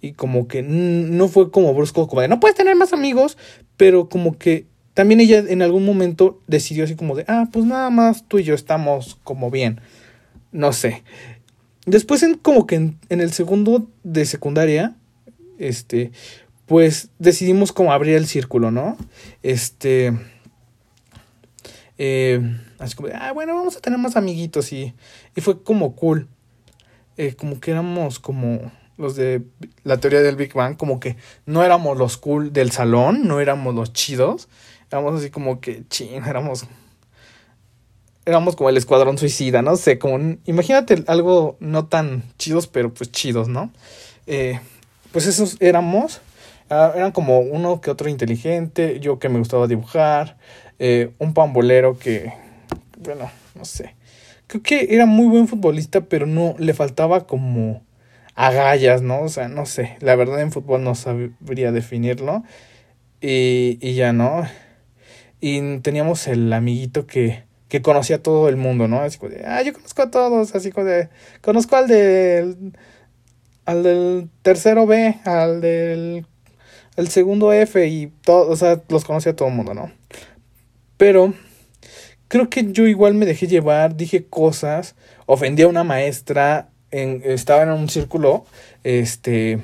Y 0.01 0.11
como 0.13 0.47
que 0.47 0.61
no 0.61 1.27
fue 1.29 1.51
como 1.51 1.73
brusco, 1.73 2.07
como 2.07 2.21
de, 2.21 2.27
no 2.27 2.39
puedes 2.39 2.57
tener 2.57 2.75
más 2.75 2.91
amigos, 2.91 3.37
pero 3.77 4.09
como 4.09 4.37
que 4.37 4.65
también 4.93 5.21
ella 5.21 5.39
en 5.47 5.61
algún 5.61 5.85
momento 5.85 6.41
decidió 6.47 6.83
así 6.83 6.95
como 6.95 7.15
de, 7.15 7.23
ah, 7.27 7.47
pues 7.51 7.65
nada 7.65 7.89
más 7.89 8.27
tú 8.27 8.39
y 8.39 8.43
yo 8.43 8.53
estamos 8.55 9.17
como 9.23 9.49
bien. 9.51 9.79
No 10.51 10.73
sé. 10.73 11.03
Después 11.85 12.23
en 12.23 12.35
como 12.35 12.67
que 12.67 12.75
en, 12.75 12.97
en 13.07 13.21
el 13.21 13.31
segundo 13.31 13.87
de 14.03 14.25
secundaria, 14.25 14.95
este, 15.57 16.11
pues 16.69 17.09
decidimos 17.17 17.73
como 17.73 17.91
abrir 17.91 18.15
el 18.15 18.27
círculo, 18.27 18.69
¿no? 18.69 18.95
Este... 19.41 20.13
Eh, 21.97 22.39
así 22.77 22.95
como, 22.95 23.09
ah, 23.13 23.31
bueno, 23.33 23.55
vamos 23.55 23.75
a 23.75 23.81
tener 23.81 23.97
más 23.97 24.15
amiguitos 24.15 24.71
y, 24.71 24.93
y 25.35 25.41
fue 25.41 25.63
como 25.63 25.95
cool. 25.95 26.27
Eh, 27.17 27.33
como 27.33 27.59
que 27.59 27.71
éramos 27.71 28.19
como 28.19 28.71
los 28.97 29.15
de 29.15 29.41
la 29.83 29.97
teoría 29.97 30.21
del 30.21 30.35
Big 30.35 30.53
Bang, 30.53 30.77
como 30.77 30.99
que 30.99 31.17
no 31.47 31.63
éramos 31.63 31.97
los 31.97 32.17
cool 32.17 32.53
del 32.53 32.71
salón, 32.71 33.27
no 33.27 33.39
éramos 33.39 33.73
los 33.73 33.91
chidos, 33.91 34.47
éramos 34.91 35.19
así 35.19 35.31
como 35.31 35.59
que, 35.59 35.83
ching, 35.89 36.23
éramos, 36.23 36.67
éramos 38.25 38.55
como 38.55 38.69
el 38.69 38.77
escuadrón 38.77 39.17
suicida, 39.17 39.63
no 39.63 39.75
sé, 39.75 39.97
como, 39.97 40.37
imagínate 40.45 41.03
algo 41.07 41.57
no 41.59 41.87
tan 41.87 42.23
chidos, 42.37 42.67
pero 42.67 42.93
pues 42.93 43.11
chidos, 43.11 43.47
¿no? 43.47 43.71
Eh, 44.27 44.59
pues 45.11 45.25
esos 45.25 45.57
éramos, 45.59 46.21
Uh, 46.69 46.95
eran 46.95 47.11
como 47.11 47.39
uno 47.39 47.81
que 47.81 47.89
otro 47.89 48.09
inteligente, 48.09 48.99
yo 48.99 49.17
que 49.17 49.27
me 49.27 49.39
gustaba 49.39 49.67
dibujar, 49.67 50.37
eh, 50.77 51.11
un 51.17 51.33
pambolero 51.33 51.97
que, 51.97 52.31
bueno, 52.97 53.31
no 53.55 53.65
sé. 53.65 53.95
Creo 54.47 54.61
que 54.63 54.87
era 54.91 55.05
muy 55.05 55.27
buen 55.27 55.47
futbolista, 55.47 56.01
pero 56.01 56.25
no 56.25 56.55
le 56.59 56.73
faltaba 56.73 57.25
como 57.27 57.83
agallas, 58.35 59.01
¿no? 59.01 59.21
O 59.21 59.29
sea, 59.29 59.47
no 59.47 59.65
sé. 59.65 59.97
La 59.99 60.15
verdad 60.15 60.41
en 60.41 60.51
fútbol 60.51 60.83
no 60.83 60.95
sabría 60.95 61.71
definirlo. 61.71 62.43
Y, 63.21 63.77
y 63.81 63.95
ya, 63.95 64.13
¿no? 64.13 64.45
Y 65.41 65.79
teníamos 65.79 66.27
el 66.27 66.51
amiguito 66.53 67.05
que, 67.05 67.43
que 67.67 67.81
conocía 67.81 68.17
a 68.17 68.23
todo 68.23 68.49
el 68.49 68.57
mundo, 68.57 68.87
¿no? 68.87 69.01
Así 69.01 69.17
como 69.17 69.31
de, 69.31 69.45
ah, 69.45 69.61
yo 69.61 69.73
conozco 69.73 70.01
a 70.01 70.11
todos, 70.11 70.55
así 70.55 70.71
como 70.71 70.87
de, 70.87 71.09
conozco 71.41 71.75
al 71.75 71.87
del, 71.87 72.73
al 73.65 73.83
del 73.83 74.29
tercero 74.41 74.85
B, 74.87 75.15
al 75.25 75.61
del 75.61 76.25
el 76.99 77.07
segundo 77.07 77.53
F 77.53 77.87
y 77.87 78.11
todo, 78.23 78.49
o 78.49 78.55
sea, 78.55 78.81
los 78.89 79.05
conocía 79.05 79.35
todo 79.35 79.47
el 79.47 79.55
mundo, 79.55 79.73
¿no? 79.73 79.91
Pero 80.97 81.33
creo 82.27 82.49
que 82.49 82.71
yo 82.71 82.87
igual 82.87 83.13
me 83.13 83.25
dejé 83.25 83.47
llevar, 83.47 83.95
dije 83.95 84.25
cosas, 84.25 84.95
ofendí 85.25 85.63
a 85.63 85.69
una 85.69 85.85
maestra, 85.85 86.69
en, 86.91 87.21
estaba 87.23 87.63
en 87.63 87.69
un 87.69 87.87
círculo, 87.87 88.45
este, 88.83 89.59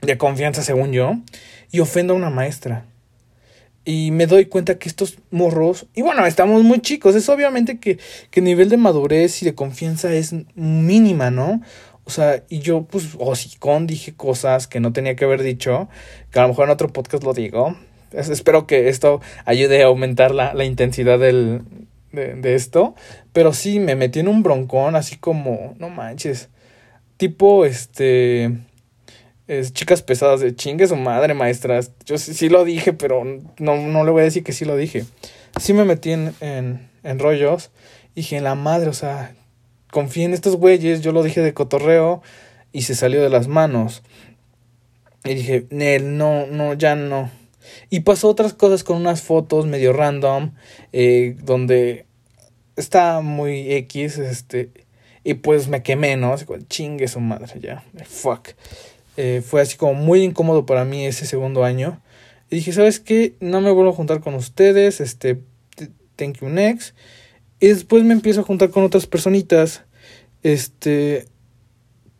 de 0.00 0.16
confianza 0.16 0.62
según 0.62 0.92
yo, 0.92 1.18
y 1.72 1.80
ofendo 1.80 2.14
a 2.14 2.16
una 2.16 2.30
maestra. 2.30 2.84
Y 3.84 4.10
me 4.12 4.26
doy 4.26 4.46
cuenta 4.46 4.78
que 4.78 4.88
estos 4.88 5.18
morros, 5.30 5.86
y 5.94 6.02
bueno, 6.02 6.24
estamos 6.24 6.62
muy 6.62 6.80
chicos, 6.80 7.16
es 7.16 7.28
obviamente 7.28 7.78
que, 7.78 7.98
que 8.30 8.40
el 8.40 8.44
nivel 8.44 8.68
de 8.68 8.76
madurez 8.76 9.42
y 9.42 9.44
de 9.44 9.54
confianza 9.54 10.12
es 10.12 10.34
mínima, 10.54 11.30
¿no? 11.32 11.62
O 12.08 12.10
sea, 12.10 12.42
y 12.48 12.60
yo, 12.60 12.84
pues, 12.84 13.16
hocicón, 13.18 13.86
dije 13.86 14.14
cosas 14.14 14.66
que 14.66 14.80
no 14.80 14.94
tenía 14.94 15.14
que 15.14 15.26
haber 15.26 15.42
dicho, 15.42 15.90
que 16.30 16.38
a 16.38 16.42
lo 16.42 16.48
mejor 16.48 16.64
en 16.64 16.70
otro 16.70 16.88
podcast 16.88 17.22
lo 17.22 17.34
digo. 17.34 17.76
espero 18.12 18.66
que 18.66 18.88
esto 18.88 19.20
ayude 19.44 19.82
a 19.82 19.88
aumentar 19.88 20.34
la, 20.34 20.54
la 20.54 20.64
intensidad 20.64 21.18
del, 21.18 21.60
de, 22.12 22.32
de, 22.32 22.54
esto. 22.54 22.94
Pero 23.34 23.52
sí, 23.52 23.78
me 23.78 23.94
metí 23.94 24.20
en 24.20 24.28
un 24.28 24.42
broncón, 24.42 24.96
así 24.96 25.18
como, 25.18 25.74
no 25.78 25.90
manches. 25.90 26.48
Tipo, 27.18 27.66
este. 27.66 28.56
es 29.46 29.74
chicas 29.74 30.00
pesadas 30.00 30.40
de 30.40 30.56
chingue 30.56 30.88
su 30.88 30.96
madre, 30.96 31.34
maestras. 31.34 31.92
Yo 32.06 32.16
sí, 32.16 32.32
sí, 32.32 32.48
lo 32.48 32.64
dije, 32.64 32.94
pero 32.94 33.22
no, 33.58 33.76
no 33.76 34.04
le 34.04 34.10
voy 34.10 34.22
a 34.22 34.24
decir 34.24 34.42
que 34.42 34.54
sí 34.54 34.64
lo 34.64 34.78
dije. 34.78 35.04
Sí 35.60 35.74
me 35.74 35.84
metí 35.84 36.12
en, 36.12 36.32
en, 36.40 36.88
en 37.02 37.18
rollos. 37.18 37.70
Dije, 38.14 38.38
en 38.38 38.44
la 38.44 38.54
madre, 38.54 38.88
o 38.88 38.94
sea, 38.94 39.34
confié 39.90 40.24
en 40.24 40.34
estos 40.34 40.56
güeyes, 40.56 41.00
yo 41.00 41.12
lo 41.12 41.22
dije 41.22 41.40
de 41.40 41.54
cotorreo 41.54 42.22
y 42.72 42.82
se 42.82 42.94
salió 42.94 43.22
de 43.22 43.30
las 43.30 43.48
manos. 43.48 44.02
Y 45.24 45.34
dije, 45.34 45.66
Nel, 45.70 46.16
no, 46.16 46.46
no, 46.46 46.74
ya 46.74 46.94
no. 46.94 47.30
Y 47.90 48.00
pasó 48.00 48.28
otras 48.28 48.54
cosas 48.54 48.84
con 48.84 48.96
unas 48.96 49.22
fotos 49.22 49.66
medio 49.66 49.92
random, 49.92 50.52
eh, 50.92 51.36
donde 51.42 52.06
está 52.76 53.20
muy 53.20 53.72
X, 53.72 54.18
este, 54.18 54.70
y 55.24 55.34
pues 55.34 55.68
me 55.68 55.82
quemé, 55.82 56.16
¿no? 56.16 56.32
Así 56.32 56.44
como, 56.44 56.60
chingue 56.62 57.08
su 57.08 57.20
madre, 57.20 57.60
ya, 57.60 57.84
fuck. 58.06 58.50
Eh, 59.16 59.42
fue 59.44 59.60
así 59.60 59.76
como 59.76 59.94
muy 59.94 60.22
incómodo 60.22 60.64
para 60.64 60.84
mí 60.84 61.04
ese 61.04 61.26
segundo 61.26 61.64
año. 61.64 62.00
Y 62.50 62.56
dije, 62.56 62.72
¿sabes 62.72 63.00
qué? 63.00 63.34
No 63.40 63.60
me 63.60 63.70
vuelvo 63.70 63.90
a 63.90 63.94
juntar 63.94 64.20
con 64.20 64.34
ustedes, 64.34 65.00
este, 65.00 65.40
thank 66.16 66.40
you 66.40 66.48
next. 66.48 66.94
Y 67.60 67.68
después 67.68 68.04
me 68.04 68.12
empiezo 68.12 68.40
a 68.40 68.44
juntar 68.44 68.70
con 68.70 68.84
otras 68.84 69.06
personitas, 69.06 69.84
este, 70.42 71.26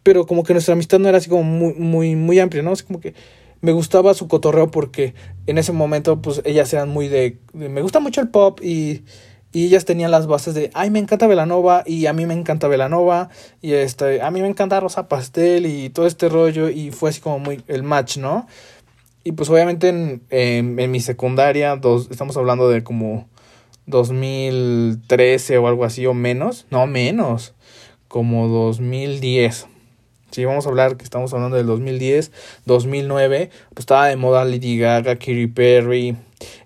pero 0.03 0.27
como 0.27 0.43
que 0.43 0.53
nuestra 0.53 0.75
amistad 0.75 0.99
no 0.99 1.09
era 1.09 1.19
así 1.19 1.29
como 1.29 1.45
muy, 1.45 1.75
muy, 1.75 2.17
muy 2.17 2.39
amplia, 2.41 2.63
¿no? 2.63 2.73
Así 2.73 2.85
como 2.85 3.01
que 3.01 3.15
me 3.61 3.73
gustaba 3.73 4.15
su 4.15 4.29
cotorreo 4.29 4.71
porque 4.71 5.15
en 5.47 5.59
ese 5.59 5.73
momento, 5.73 6.21
pues 6.21 6.43
ellas 6.45 6.73
eran 6.73 6.89
muy 6.89 7.09
de, 7.09 7.39
me 7.53 7.83
gusta 7.83 8.01
mucho 8.01 8.21
el 8.21 8.29
pop 8.29 8.61
y, 8.63 9.03
y 9.53 9.67
ellas 9.67 9.85
tenían 9.85 10.11
las 10.11 10.27
bases 10.27 10.55
de, 10.55 10.71
ay, 10.75 10.91
me 10.91 10.99
encanta 10.99 11.27
Velanova 11.27 11.83
y 11.87 12.07
a 12.07 12.13
mí 12.13 12.27
me 12.27 12.35
encanta 12.35 12.69
Velanova 12.69 13.31
y 13.61 13.73
este, 13.73 14.23
a 14.23 14.31
mí 14.31 14.41
me 14.41 14.49
encanta 14.49 14.81
Rosa 14.81 15.09
Pastel 15.09 15.67
y 15.67 15.91
todo 15.91 16.07
este 16.07 16.29
rollo 16.29 16.69
y 16.69 16.91
fue 16.91 17.11
así 17.11 17.21
como 17.21 17.39
muy 17.39 17.63
el 17.69 17.83
match, 17.83 18.19
¿no? 18.19 18.47
Y 19.25 19.33
pues 19.33 19.51
obviamente 19.51 19.89
en, 19.89 20.23
en, 20.31 20.79
en 20.79 20.91
mi 20.91 21.01
secundaria, 21.01 21.77
dos, 21.77 22.09
estamos 22.11 22.37
hablando 22.37 22.69
de 22.69 22.83
como 22.83 23.28
2013 23.89 25.59
o 25.59 25.67
algo 25.67 25.85
así 25.85 26.07
o 26.07 26.15
menos, 26.15 26.67
no 26.71 26.87
menos, 26.87 27.55
como 28.09 28.49
2010 28.49 29.67
si 30.31 30.45
vamos 30.45 30.67
a 30.67 30.69
hablar 30.69 30.97
que 30.97 31.05
estamos 31.05 31.33
hablando 31.33 31.57
del 31.57 31.67
2010, 31.67 32.33
2009, 32.67 33.51
pues 33.71 33.81
estaba 33.81 34.09
de 34.09 34.17
moda 34.17 34.45
Lady 34.45 34.79
Gaga, 34.79 35.17
Katy 35.17 35.47
Perry, 35.47 36.17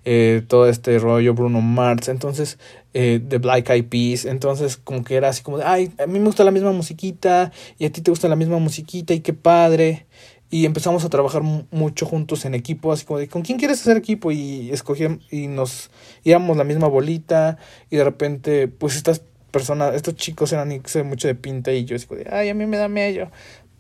eh, 0.05 0.43
todo 0.49 0.69
este 0.69 0.99
rollo, 0.99 1.35
Bruno 1.35 1.61
Mars, 1.61 2.09
entonces, 2.09 2.59
eh, 2.93 3.21
The 3.27 3.39
Black 3.39 3.71
Eyed 3.71 3.87
Peas, 3.87 4.25
entonces 4.25 4.77
como 4.77 5.05
que 5.05 5.15
era 5.15 5.29
así 5.29 5.43
como 5.43 5.59
de, 5.59 5.65
ay, 5.65 5.93
a 5.99 6.07
mí 6.07 6.19
me 6.19 6.27
gusta 6.27 6.45
la 6.45 6.51
misma 6.51 6.73
musiquita 6.73 7.53
y 7.79 7.85
a 7.85 7.93
ti 7.93 8.01
te 8.01 8.11
gusta 8.11 8.29
la 8.29 8.37
misma 8.37 8.59
musiquita 8.59 9.15
y 9.15 9.21
qué 9.21 9.33
padre. 9.33 10.07
Y 10.53 10.67
empezamos 10.67 11.03
a 11.03 11.09
trabajar 11.09 11.41
mucho 11.41 12.05
juntos 12.05 12.45
en 12.45 12.55
equipo, 12.55 12.93
así 12.93 13.07
como 13.07 13.19
de, 13.19 13.27
¿con 13.27 13.41
quién 13.41 13.59
quieres 13.59 13.81
hacer 13.81 13.97
equipo? 13.97 14.31
Y 14.33 14.71
escogíamos, 14.71 15.21
y 15.31 15.47
nos 15.47 15.91
íbamos 16.25 16.59
la 16.59 16.65
misma 16.65 16.89
bolita, 16.89 17.57
y 17.89 17.97
de 17.97 18.05
repente, 18.05 18.69
pues 18.69 18.97
estas 18.97 19.23
personas, 19.51 19.95
estos 19.95 20.15
chicos 20.17 20.53
eran 20.53 20.69
mucho 21.05 21.27
de 21.27 21.35
pinta 21.35 21.73
y 21.73 21.87
yo 21.87 21.97
digo, 21.97 22.17
ay, 22.31 22.51
a 22.51 22.55
mí 22.55 22.67
me 22.67 22.77
da 22.77 22.89
miedo. 22.89 23.31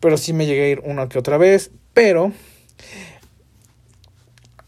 Pero 0.00 0.16
sí 0.16 0.32
me 0.32 0.46
llegué 0.46 0.62
a 0.62 0.68
ir 0.68 0.80
una 0.84 1.10
que 1.10 1.18
otra 1.18 1.36
vez, 1.36 1.72
pero 1.92 2.32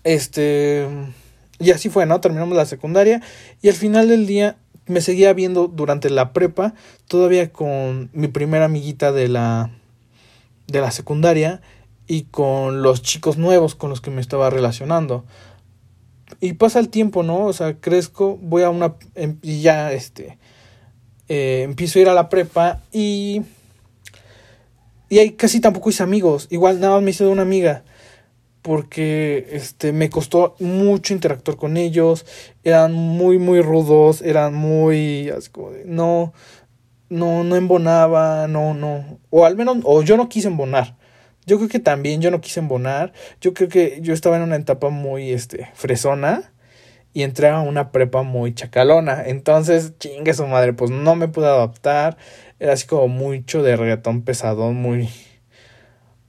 este 0.02 0.86
y 1.58 1.70
así 1.70 1.88
fue, 1.88 2.04
¿no? 2.06 2.20
Terminamos 2.20 2.56
la 2.56 2.66
secundaria 2.66 3.22
y 3.62 3.68
al 3.68 3.74
final 3.74 4.08
del 4.08 4.26
día 4.26 4.56
me 4.86 5.00
seguía 5.00 5.32
viendo 5.32 5.68
durante 5.68 6.10
la 6.10 6.32
prepa 6.32 6.74
todavía 7.08 7.50
con 7.50 8.10
mi 8.12 8.28
primera 8.28 8.66
amiguita 8.66 9.12
de 9.12 9.28
la 9.28 9.70
de 10.66 10.80
la 10.80 10.90
secundaria 10.90 11.62
y 12.06 12.22
con 12.24 12.82
los 12.82 13.02
chicos 13.02 13.38
nuevos 13.38 13.74
con 13.74 13.90
los 13.90 14.00
que 14.00 14.10
me 14.10 14.20
estaba 14.20 14.50
relacionando. 14.50 15.24
Y 16.40 16.54
pasa 16.54 16.78
el 16.78 16.88
tiempo, 16.88 17.22
¿no? 17.22 17.46
O 17.46 17.52
sea, 17.52 17.80
crezco, 17.80 18.38
voy 18.40 18.62
a 18.62 18.70
una 18.70 18.96
em, 19.14 19.38
y 19.42 19.60
ya 19.60 19.92
este 19.92 20.38
eh, 21.28 21.62
empiezo 21.62 21.98
a 21.98 22.02
ir 22.02 22.08
a 22.08 22.14
la 22.14 22.28
prepa 22.28 22.80
y... 22.92 23.42
Y 25.08 25.18
ahí 25.18 25.32
casi 25.32 25.60
tampoco 25.60 25.90
hice 25.90 26.02
amigos. 26.02 26.48
Igual 26.50 26.80
nada 26.80 26.94
más 26.94 27.02
me 27.02 27.10
hice 27.10 27.24
de 27.24 27.30
una 27.30 27.42
amiga. 27.42 27.84
Porque 28.62 29.46
este, 29.52 29.92
me 29.92 30.10
costó 30.10 30.56
mucho 30.58 31.12
interactuar 31.12 31.56
con 31.56 31.76
ellos. 31.76 32.26
Eran 32.64 32.92
muy, 32.92 33.38
muy 33.38 33.60
rudos. 33.60 34.22
Eran 34.22 34.54
muy... 34.54 35.30
no, 35.84 36.32
no, 37.10 37.44
no 37.44 37.56
embonaba. 37.56 38.48
No, 38.48 38.74
no. 38.74 39.18
O 39.30 39.44
al 39.44 39.56
menos, 39.56 39.78
o 39.84 40.02
yo 40.02 40.16
no 40.16 40.28
quise 40.28 40.48
embonar. 40.48 40.96
Yo 41.46 41.58
creo 41.58 41.68
que 41.68 41.78
también 41.78 42.20
yo 42.20 42.30
no 42.30 42.40
quise 42.40 42.60
embonar. 42.60 43.12
Yo 43.40 43.54
creo 43.54 43.68
que 43.68 43.98
yo 44.00 44.14
estaba 44.14 44.36
en 44.36 44.42
una 44.42 44.56
etapa 44.56 44.90
muy 44.90 45.32
este, 45.32 45.70
fresona 45.74 46.52
y 47.12 47.22
entré 47.22 47.48
a 47.48 47.60
una 47.60 47.92
prepa 47.92 48.22
muy 48.22 48.54
chacalona. 48.54 49.24
Entonces, 49.26 49.98
chingue 49.98 50.34
su 50.34 50.46
madre, 50.46 50.72
pues 50.72 50.90
no 50.90 51.14
me 51.14 51.28
pude 51.28 51.46
adaptar. 51.46 52.16
Era 52.58 52.72
así 52.72 52.86
como 52.86 53.08
mucho 53.08 53.62
de 53.62 53.76
reggaetón 53.76 54.22
pesadón, 54.22 54.76
muy. 54.76 55.08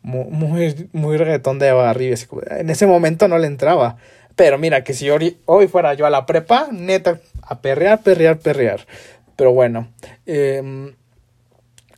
Muy, 0.02 0.88
muy, 0.94 1.18
reggaetón 1.18 1.58
de 1.58 1.70
arriba. 1.70 2.16
en 2.52 2.70
ese 2.70 2.86
momento 2.86 3.28
no 3.28 3.40
le 3.40 3.48
entraba. 3.48 3.98
Pero 4.36 4.60
mira, 4.60 4.84
que 4.84 4.94
si 4.94 5.10
hoy, 5.10 5.40
fuera 5.68 5.96
yo 5.96 6.06
a 6.06 6.12
la 6.12 6.28
prepa, 6.28 6.68
neta, 6.72 7.20
a 7.42 7.60
perrear, 7.62 8.02
perrear, 8.02 8.38
perrear. 8.38 8.86
Pero 9.36 9.52
bueno, 9.54 9.88
eh, 10.28 10.94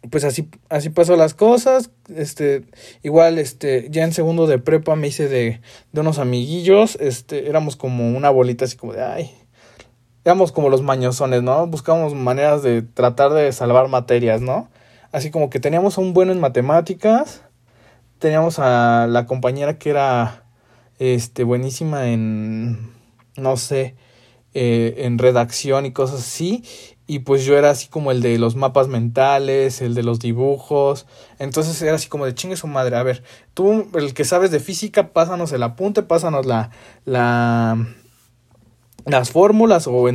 pues 0.10 0.24
así, 0.24 0.50
así 0.70 0.90
pasó 0.90 1.16
las 1.16 1.34
cosas. 1.34 1.92
Este, 2.16 2.66
igual, 3.04 3.40
este, 3.40 3.88
ya 3.90 4.04
en 4.04 4.14
segundo 4.14 4.48
de 4.48 4.60
prepa 4.60 4.96
me 4.96 5.08
hice 5.08 5.28
de, 5.28 5.62
de 5.92 6.02
unos 6.02 6.20
amiguillos. 6.20 6.98
Este, 7.00 7.50
éramos 7.50 7.76
como 7.76 8.16
una 8.16 8.30
bolita 8.30 8.66
así 8.66 8.78
como 8.78 8.94
de 8.94 9.04
ay. 9.04 9.32
Éramos 10.26 10.52
como 10.52 10.70
los 10.70 10.82
mañosones, 10.82 11.42
¿no? 11.44 11.68
Buscábamos 11.68 12.14
maneras 12.14 12.62
de 12.64 12.82
tratar 12.82 13.32
de 13.34 13.52
salvar 13.54 13.88
materias, 13.88 14.42
¿no? 14.42 14.70
Así 15.12 15.32
como 15.32 15.50
que 15.50 15.60
teníamos 15.60 15.98
a 15.98 16.02
un 16.02 16.14
bueno 16.14 16.32
en 16.32 16.40
matemáticas. 16.40 17.44
Teníamos 18.20 18.60
a 18.60 19.08
la 19.08 19.26
compañera 19.26 19.78
que 19.78 19.92
era 19.92 20.44
este 21.00 21.44
buenísima 21.44 22.10
en 22.10 22.98
no 23.38 23.56
sé, 23.56 23.96
eh, 24.54 24.96
en 25.00 25.18
redacción 25.18 25.86
y 25.86 25.92
cosas 25.92 26.22
así 26.22 26.64
y 27.08 27.20
pues 27.20 27.46
yo 27.46 27.58
era 27.58 27.70
así 27.70 27.88
como 27.88 28.12
el 28.12 28.22
de 28.22 28.38
los 28.38 28.58
mapas 28.58 28.90
mentales, 28.90 29.82
el 29.82 29.96
de 29.96 30.04
los 30.04 30.20
dibujos. 30.20 31.08
Entonces 31.40 31.82
era 31.82 31.96
así 31.96 32.10
como 32.10 32.26
de 32.26 32.36
chingue 32.36 32.58
su 32.58 32.68
madre. 32.68 32.98
A 32.98 33.04
ver, 33.04 33.24
tú, 33.54 33.88
el 33.94 34.14
que 34.14 34.26
sabes 34.26 34.52
de 34.52 34.60
física, 34.60 35.14
pásanos 35.14 35.54
el 35.54 35.64
apunte, 35.64 36.04
pásanos 36.04 36.46
la, 36.46 36.70
la, 37.06 37.88
las 39.06 39.32
fórmulas 39.32 39.88
o 39.88 40.10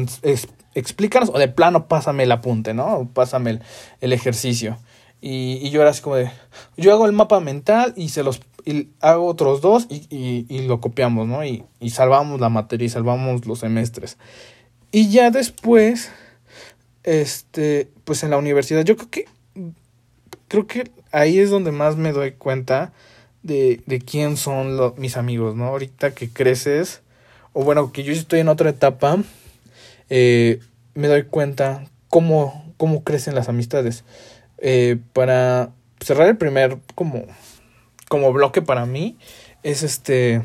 explícanos 0.75 1.31
o 1.33 1.39
de 1.39 1.49
plano 1.49 1.89
pásame 1.89 2.25
el 2.25 2.33
apunte, 2.33 2.75
¿no? 2.75 2.99
O 2.99 3.05
pásame 3.07 3.61
el, 4.03 4.13
ejercicio. 4.13 4.79
Y, 5.23 5.61
y, 5.63 5.71
yo 5.71 5.81
era 5.81 5.91
así 5.91 6.03
como 6.03 6.17
de, 6.17 6.31
yo 6.77 6.93
hago 6.93 7.07
el 7.07 7.13
mapa 7.13 7.41
mental 7.41 7.95
y 7.97 8.11
se 8.11 8.23
los 8.23 8.43
hago 9.01 9.27
otros 9.27 9.63
dos 9.63 9.87
y, 9.89 10.07
y, 10.11 10.47
y 10.49 10.67
lo 10.67 10.81
copiamos, 10.81 11.27
¿no? 11.27 11.43
Y 11.43 11.65
salvamos 11.89 12.39
la 12.39 12.51
materia 12.51 12.85
y 12.85 12.91
salvamos 12.91 13.47
los 13.47 13.61
semestres. 13.61 14.19
Y 14.91 15.09
ya 15.09 15.31
después 15.31 16.11
este, 17.05 17.89
pues 18.05 18.23
en 18.23 18.31
la 18.31 18.39
universidad, 18.39 18.85
yo 18.85 18.97
creo 18.97 19.11
que, 19.11 19.29
creo 20.49 20.67
que 20.67 20.91
ahí 21.11 21.39
es 21.39 21.51
donde 21.51 21.73
más 21.73 21.97
me 21.97 22.13
doy 22.13 22.33
cuenta 22.33 22.93
de, 23.43 23.83
de 23.87 24.01
quién 24.01 24.37
son 24.37 24.77
los, 24.77 24.97
mis 24.99 25.17
amigos, 25.17 25.57
¿no? 25.57 25.67
Ahorita 25.67 26.15
que 26.15 26.29
creces, 26.29 27.03
o 27.53 27.65
bueno, 27.65 27.93
que 27.93 28.03
yo 28.03 28.13
estoy 28.13 28.41
en 28.41 28.49
otra 28.49 28.71
etapa, 28.71 29.19
eh, 30.11 30.61
me 30.95 31.09
doy 31.09 31.25
cuenta 31.25 31.85
cómo, 32.09 32.75
cómo 32.77 33.03
crecen 33.05 33.35
las 33.35 33.49
amistades. 33.49 34.05
Eh, 34.59 34.99
para 35.13 35.71
cerrar 36.01 36.29
el 36.29 36.37
primer 36.37 36.79
como, 36.95 37.27
como 38.09 38.33
bloque 38.33 38.63
para 38.63 38.87
mí, 38.87 39.17
es 39.63 39.83
este, 39.83 40.43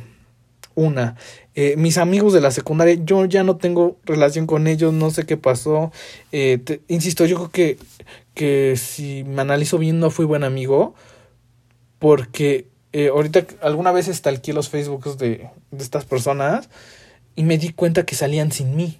una, 0.76 1.16
eh, 1.60 1.76
mis 1.76 1.98
amigos 1.98 2.34
de 2.34 2.40
la 2.40 2.52
secundaria, 2.52 3.00
yo 3.04 3.26
ya 3.26 3.44
no 3.44 3.58
tengo 3.58 3.98
relación 4.06 4.46
con 4.46 4.68
ellos, 4.68 4.94
no 4.94 5.10
sé 5.10 5.26
qué 5.26 5.38
pasó. 5.38 5.92
Eh, 6.32 6.82
insisto, 6.88 7.26
yo 7.26 7.36
creo 7.38 7.50
que, 7.50 7.78
que 8.36 8.76
si 8.78 9.24
me 9.24 9.42
analizo 9.42 9.80
bien 9.80 10.00
no 10.00 10.12
fui 10.12 10.26
buen 10.26 10.44
amigo, 10.44 10.94
porque 11.98 12.68
eh, 12.94 13.08
ahorita 13.08 13.48
alguna 13.64 13.92
vez 13.92 14.08
estalqué 14.08 14.54
los 14.54 14.70
Facebooks 14.70 15.18
de, 15.18 15.50
de 15.72 15.84
estas 15.84 16.06
personas 16.06 16.70
y 17.36 17.42
me 17.42 17.58
di 17.58 17.74
cuenta 17.74 18.06
que 18.06 18.14
salían 18.14 18.52
sin 18.52 18.76
mí, 18.76 19.00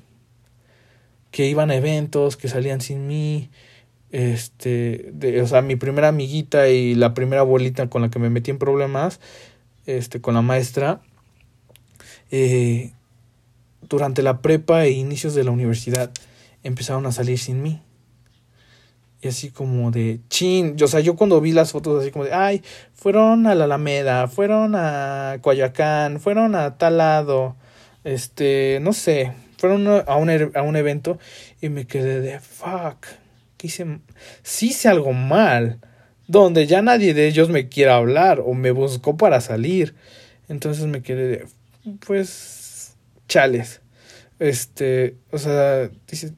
que 1.30 1.46
iban 1.46 1.70
a 1.70 1.76
eventos, 1.76 2.38
que 2.38 2.48
salían 2.48 2.82
sin 2.82 3.06
mí. 3.06 3.52
Este, 4.10 5.14
o 5.44 5.46
sea, 5.46 5.62
mi 5.62 5.76
primera 5.76 6.08
amiguita 6.08 6.70
y 6.70 6.96
la 6.96 7.14
primera 7.14 7.42
abuelita 7.42 7.88
con 7.88 8.02
la 8.02 8.10
que 8.10 8.18
me 8.18 8.32
metí 8.32 8.50
en 8.50 8.58
problemas, 8.58 9.20
este, 9.86 10.22
con 10.22 10.34
la 10.34 10.42
maestra, 10.42 11.02
eh, 12.32 12.92
durante 13.82 14.22
la 14.22 14.42
prepa 14.42 14.86
e 14.86 14.92
inicios 14.92 15.36
de 15.36 15.44
la 15.44 15.52
universidad 15.52 16.12
empezaron 16.64 17.06
a 17.06 17.12
salir 17.12 17.40
sin 17.40 17.62
mí. 17.62 17.82
Y 19.22 19.30
así 19.30 19.50
como 19.50 19.90
de 19.90 20.20
chin. 20.30 20.76
O 20.82 20.88
sea, 20.88 21.00
yo 21.00 21.16
cuando 21.16 21.42
vi 21.42 21.52
las 21.52 21.72
fotos 21.72 22.02
así 22.02 22.12
como 22.12 22.26
de, 22.26 22.34
ay, 22.34 22.62
fueron 22.94 23.48
a 23.48 23.56
la 23.56 23.64
Alameda, 23.64 24.28
fueron 24.28 24.76
a 24.76 25.38
Coyoacán, 25.42 26.20
fueron 26.20 26.56
a 26.56 26.78
tal 26.78 26.98
lado, 26.98 27.56
este, 28.04 28.80
no 28.82 28.94
sé, 28.94 29.34
fueron 29.58 29.88
a 29.88 30.16
un, 30.16 30.52
a 30.56 30.62
un 30.62 30.76
evento 30.76 31.18
y 31.62 31.70
me 31.70 31.88
quedé 31.88 32.22
de, 32.22 32.40
fuck, 32.40 33.08
que 33.58 33.68
hice, 33.68 34.00
sí 34.44 34.68
hice 34.68 34.88
algo 34.88 35.14
mal, 35.14 35.80
donde 36.28 36.68
ya 36.68 36.82
nadie 36.82 37.14
de 37.16 37.28
ellos 37.28 37.50
me 37.50 37.70
quiera 37.70 37.96
hablar 37.96 38.42
o 38.46 38.54
me 38.54 38.72
buscó 38.72 39.18
para 39.18 39.42
salir. 39.42 39.96
Entonces 40.48 40.86
me 40.86 41.02
quedé 41.02 41.28
de, 41.28 41.46
pues, 42.06 42.96
chales. 43.28 43.82
Este, 44.40 45.16
o 45.32 45.38
sea, 45.38 45.90
dice, 46.08 46.34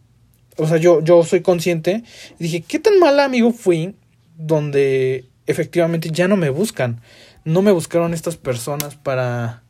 o 0.58 0.68
sea, 0.68 0.78
yo, 0.78 1.02
yo 1.02 1.24
soy 1.24 1.42
consciente. 1.42 2.04
Dije, 2.38 2.62
¿qué 2.62 2.80
tan 2.80 3.00
mal 3.00 3.20
amigo 3.20 3.52
fui 3.52 3.96
donde 4.38 5.26
efectivamente 5.48 6.10
ya 6.12 6.28
no 6.28 6.36
me 6.36 6.50
buscan? 6.50 7.02
No 7.46 7.62
me 7.62 7.72
buscaron 7.72 8.14
estas 8.14 8.38
personas 8.38 8.96
para, 8.96 9.64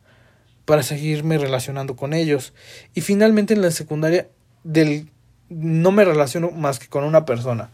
para 0.64 0.82
seguirme 0.82 1.38
relacionando 1.38 1.96
con 1.96 2.12
ellos. 2.12 2.52
Y 2.94 3.00
finalmente 3.00 3.54
en 3.54 3.62
la 3.62 3.70
secundaria 3.70 4.28
del, 4.64 5.08
no 5.48 5.92
me 5.92 6.04
relaciono 6.04 6.50
más 6.50 6.78
que 6.78 6.88
con 6.88 7.04
una 7.04 7.24
persona. 7.24 7.70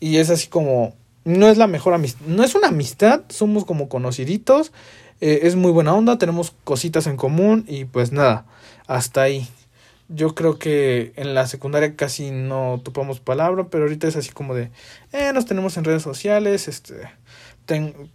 Y 0.00 0.18
es 0.18 0.30
así 0.30 0.48
como, 0.48 0.94
no 1.24 1.48
es 1.48 1.56
la 1.56 1.66
mejor 1.66 1.94
amistad, 1.94 2.26
no 2.26 2.44
es 2.44 2.54
una 2.54 2.68
amistad, 2.68 3.22
somos 3.28 3.64
como 3.64 3.88
conociditos, 3.88 4.72
eh, 5.26 5.46
es 5.46 5.56
muy 5.56 5.72
buena 5.72 5.94
onda, 5.94 6.18
tenemos 6.18 6.54
cositas 6.64 7.06
en 7.06 7.16
común 7.16 7.64
y 7.66 7.86
pues 7.86 8.12
nada, 8.12 8.44
hasta 8.86 9.22
ahí 9.22 9.48
yo 10.10 10.34
creo 10.34 10.58
que 10.58 11.14
en 11.16 11.32
la 11.32 11.46
secundaria 11.46 11.96
casi 11.96 12.30
no 12.30 12.82
topamos 12.84 13.20
palabra, 13.20 13.68
pero 13.70 13.84
ahorita 13.84 14.06
es 14.06 14.16
así 14.16 14.32
como 14.32 14.54
de, 14.54 14.70
eh, 15.12 15.32
nos 15.32 15.46
tenemos 15.46 15.78
en 15.78 15.84
redes 15.84 16.02
sociales, 16.02 16.68
este, 16.68 17.08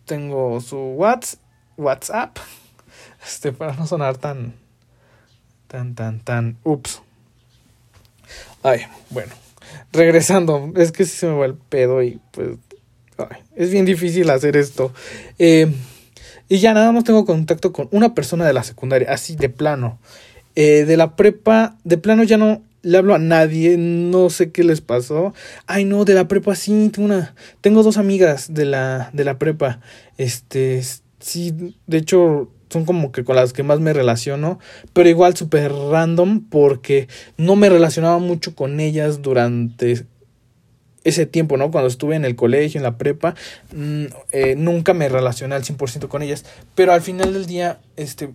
tengo 0.05 0.61
su 0.61 0.77
WhatsApp, 0.77 1.39
WhatsApp, 1.77 2.37
este, 3.25 3.53
para 3.53 3.73
no 3.73 3.87
sonar 3.87 4.17
tan, 4.17 4.53
tan, 5.67 5.95
tan, 5.95 6.19
tan, 6.19 6.57
ups. 6.63 7.01
Ay, 8.61 8.81
bueno, 9.09 9.33
regresando, 9.91 10.73
es 10.75 10.91
que 10.91 11.05
se 11.05 11.25
me 11.25 11.39
va 11.39 11.47
el 11.47 11.55
pedo 11.55 12.03
y 12.03 12.21
pues, 12.29 12.49
ay, 13.17 13.41
es 13.55 13.71
bien 13.71 13.85
difícil 13.85 14.29
hacer 14.29 14.55
esto. 14.55 14.93
Eh, 15.39 15.73
y 16.49 16.57
ya 16.57 16.73
nada 16.73 16.91
más 16.91 17.03
tengo 17.03 17.25
contacto 17.25 17.71
con 17.71 17.87
una 17.91 18.13
persona 18.15 18.45
de 18.45 18.53
la 18.53 18.63
secundaria, 18.63 19.11
así 19.11 19.35
de 19.35 19.49
plano. 19.49 19.99
Eh, 20.55 20.83
de 20.85 20.97
la 20.97 21.15
prepa, 21.15 21.77
de 21.83 21.97
plano 21.97 22.23
ya 22.23 22.37
no 22.37 22.63
le 22.81 22.97
hablo 22.97 23.13
a 23.13 23.19
nadie, 23.19 23.77
no 23.77 24.29
sé 24.29 24.51
qué 24.51 24.63
les 24.63 24.81
pasó. 24.81 25.33
Ay, 25.67 25.85
no, 25.85 26.05
de 26.05 26.15
la 26.15 26.27
prepa 26.27 26.55
sí, 26.55 26.89
tengo 26.93 27.05
una, 27.05 27.35
tengo 27.61 27.83
dos 27.83 27.97
amigas 27.97 28.53
de 28.53 28.65
la, 28.65 29.09
de 29.13 29.23
la 29.23 29.37
prepa. 29.37 29.79
Este, 30.17 30.81
sí, 31.19 31.75
de 31.87 31.97
hecho, 31.97 32.49
son 32.69 32.85
como 32.85 33.11
que 33.11 33.23
con 33.23 33.35
las 33.35 33.53
que 33.53 33.63
más 33.63 33.79
me 33.79 33.93
relaciono, 33.93 34.59
pero 34.93 35.09
igual 35.09 35.35
súper 35.35 35.71
random 35.71 36.41
porque 36.49 37.07
no 37.37 37.55
me 37.55 37.69
relacionaba 37.69 38.19
mucho 38.19 38.55
con 38.55 38.79
ellas 38.79 39.21
durante 39.21 40.05
ese 41.03 41.25
tiempo, 41.25 41.57
¿no? 41.57 41.71
Cuando 41.71 41.87
estuve 41.87 42.15
en 42.15 42.25
el 42.25 42.35
colegio, 42.35 42.79
en 42.79 42.83
la 42.83 42.97
prepa, 42.97 43.35
mm, 43.73 44.05
eh, 44.31 44.55
nunca 44.57 44.93
me 44.93 45.09
relacioné 45.09 45.55
al 45.55 45.63
100% 45.63 46.09
con 46.09 46.21
ellas, 46.21 46.45
pero 46.75 46.93
al 46.93 47.01
final 47.01 47.33
del 47.33 47.45
día, 47.45 47.79
este, 47.95 48.29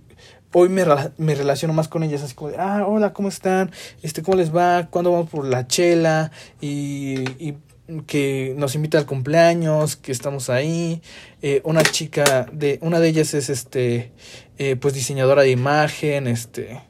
hoy 0.53 0.69
me, 0.69 0.85
me, 1.19 1.35
relaciono 1.35 1.75
más 1.75 1.89
con 1.89 2.03
ellas, 2.03 2.23
así 2.23 2.35
como 2.35 2.51
de, 2.51 2.57
ah, 2.59 2.85
hola, 2.87 3.13
¿cómo 3.13 3.29
están? 3.29 3.71
Este, 4.03 4.23
¿cómo 4.23 4.37
les 4.37 4.55
va? 4.55 4.89
¿Cuándo 4.91 5.13
vamos 5.13 5.29
por 5.29 5.45
la 5.47 5.67
chela? 5.67 6.31
Y, 6.61 7.25
y 7.39 7.57
que 8.07 8.55
nos 8.57 8.75
invita 8.75 8.99
al 8.99 9.07
cumpleaños, 9.07 9.97
que 9.97 10.13
estamos 10.13 10.49
ahí. 10.51 11.03
Eh, 11.43 11.61
una 11.65 11.83
chica 11.83 12.47
de, 12.53 12.79
una 12.81 13.01
de 13.01 13.09
ellas 13.09 13.35
es 13.35 13.51
este, 13.51 14.13
eh, 14.59 14.77
pues 14.77 14.95
diseñadora 14.95 15.43
de 15.43 15.51
imagen, 15.51 16.27
este, 16.27 16.81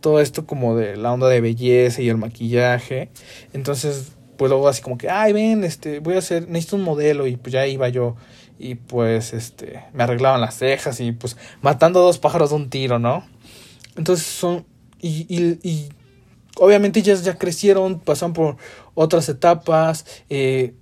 todo 0.00 0.20
esto 0.20 0.46
como 0.46 0.76
de 0.76 0.96
la 0.96 1.12
onda 1.12 1.28
de 1.28 1.40
belleza 1.40 2.00
y 2.02 2.08
el 2.08 2.16
maquillaje. 2.16 3.10
Entonces, 3.52 4.12
pues 4.36 4.50
luego 4.50 4.68
así 4.68 4.82
como 4.82 4.98
que, 4.98 5.10
ay, 5.10 5.32
ven, 5.32 5.64
este, 5.64 6.00
voy 6.00 6.14
a 6.14 6.18
hacer, 6.18 6.48
necesito 6.48 6.76
un 6.76 6.82
modelo 6.82 7.26
y 7.26 7.36
pues 7.36 7.52
ya 7.52 7.66
iba 7.66 7.88
yo 7.88 8.16
y 8.58 8.74
pues 8.76 9.34
este 9.34 9.84
me 9.92 10.04
arreglaban 10.04 10.40
las 10.40 10.56
cejas 10.56 11.00
y 11.00 11.12
pues 11.12 11.36
matando 11.60 12.00
dos 12.00 12.18
pájaros 12.18 12.50
de 12.50 12.56
un 12.56 12.70
tiro, 12.70 12.98
¿no? 12.98 13.26
Entonces 13.96 14.26
son 14.26 14.64
y, 15.00 15.26
y, 15.28 15.58
y 15.62 15.88
obviamente 16.56 17.00
ellas 17.00 17.24
ya 17.24 17.36
crecieron, 17.36 18.00
pasaron 18.00 18.32
por 18.32 18.56
otras 18.94 19.28
etapas, 19.28 20.06
eh, 20.28 20.74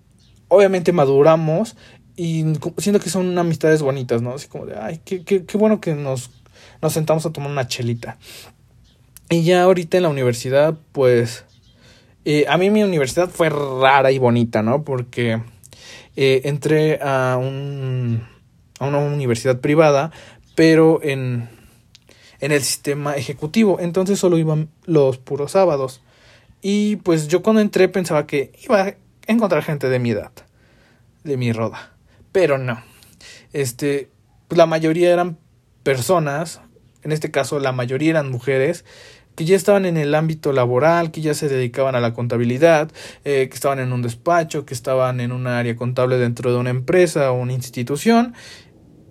obviamente 0.49 0.93
maduramos 0.93 1.77
y 2.17 2.45
siento 2.79 3.01
que 3.01 3.11
son 3.11 3.37
amistades 3.38 3.83
bonitas, 3.83 4.23
¿no? 4.23 4.35
Así 4.35 4.47
como 4.47 4.67
de, 4.67 4.77
ay, 4.79 5.01
qué, 5.05 5.25
qué, 5.25 5.45
qué 5.45 5.59
bueno 5.59 5.81
que 5.81 5.95
nos, 5.95 6.31
nos 6.81 6.93
sentamos 6.93 7.27
a 7.27 7.33
tomar 7.33 7.51
una 7.51 7.67
chelita. 7.67 8.19
Y 9.31 9.43
ya 9.43 9.62
ahorita 9.62 9.97
en 9.97 10.05
la 10.05 10.11
universidad, 10.11 10.79
pues, 10.93 11.45
eh, 12.25 12.47
a 12.49 12.57
mí 12.57 12.71
mi 12.71 12.83
universidad 12.83 13.29
fue 13.29 13.49
rara 13.49 14.11
y 14.11 14.19
bonita, 14.19 14.63
¿no? 14.63 14.83
Porque 14.85 15.41
eh, 16.17 16.43
entré 16.45 16.99
a, 17.03 17.37
un, 17.39 18.27
a 18.79 18.87
una 18.87 18.99
universidad 18.99 19.61
privada, 19.61 20.11
pero 20.55 21.01
en, 21.03 21.49
en 22.41 22.53
el 22.53 22.63
sistema 22.63 23.17
ejecutivo. 23.17 23.79
Entonces 23.81 24.19
solo 24.19 24.39
iban 24.39 24.69
los 24.85 25.19
puros 25.19 25.53
sábados. 25.53 26.03
Y 26.63 26.97
pues 26.97 27.29
yo 27.29 27.43
cuando 27.43 27.61
entré 27.61 27.89
pensaba 27.89 28.27
que 28.27 28.53
iba 28.65 28.83
a 28.83 28.95
encontrar 29.27 29.63
gente 29.63 29.89
de 29.89 29.99
mi 29.99 30.11
edad, 30.11 30.33
de 31.23 31.37
mi 31.37 31.53
roda. 31.53 31.93
Pero 32.33 32.59
no. 32.59 32.83
Este, 33.53 34.09
pues 34.49 34.57
la 34.59 34.67
mayoría 34.67 35.13
eran 35.13 35.39
personas, 35.83 36.61
en 37.03 37.13
este 37.13 37.31
caso 37.31 37.59
la 37.61 37.73
mayoría 37.73 38.11
eran 38.11 38.31
mujeres, 38.31 38.85
que 39.35 39.44
ya 39.44 39.57
estaban 39.57 39.85
en 39.87 39.97
el 39.97 40.14
ámbito 40.14 40.53
laboral, 40.53 41.11
que 41.11 41.20
ya 41.20 41.35
se 41.35 41.49
dedicaban 41.49 41.94
a 41.94 42.01
la 42.01 42.14
contabilidad, 42.14 42.90
eh, 43.25 43.49
que 43.49 43.55
estaban 43.55 43.81
en 43.81 43.92
un 43.92 44.03
despacho, 44.03 44.64
que 44.64 44.75
estaban 44.75 45.20
en 45.20 45.33
un 45.33 45.47
área 45.47 45.77
contable 45.77 46.18
dentro 46.18 46.53
de 46.53 46.59
una 46.59 46.70
empresa 46.70 47.33
o 47.33 47.40
una 47.40 47.53
institución 47.53 48.35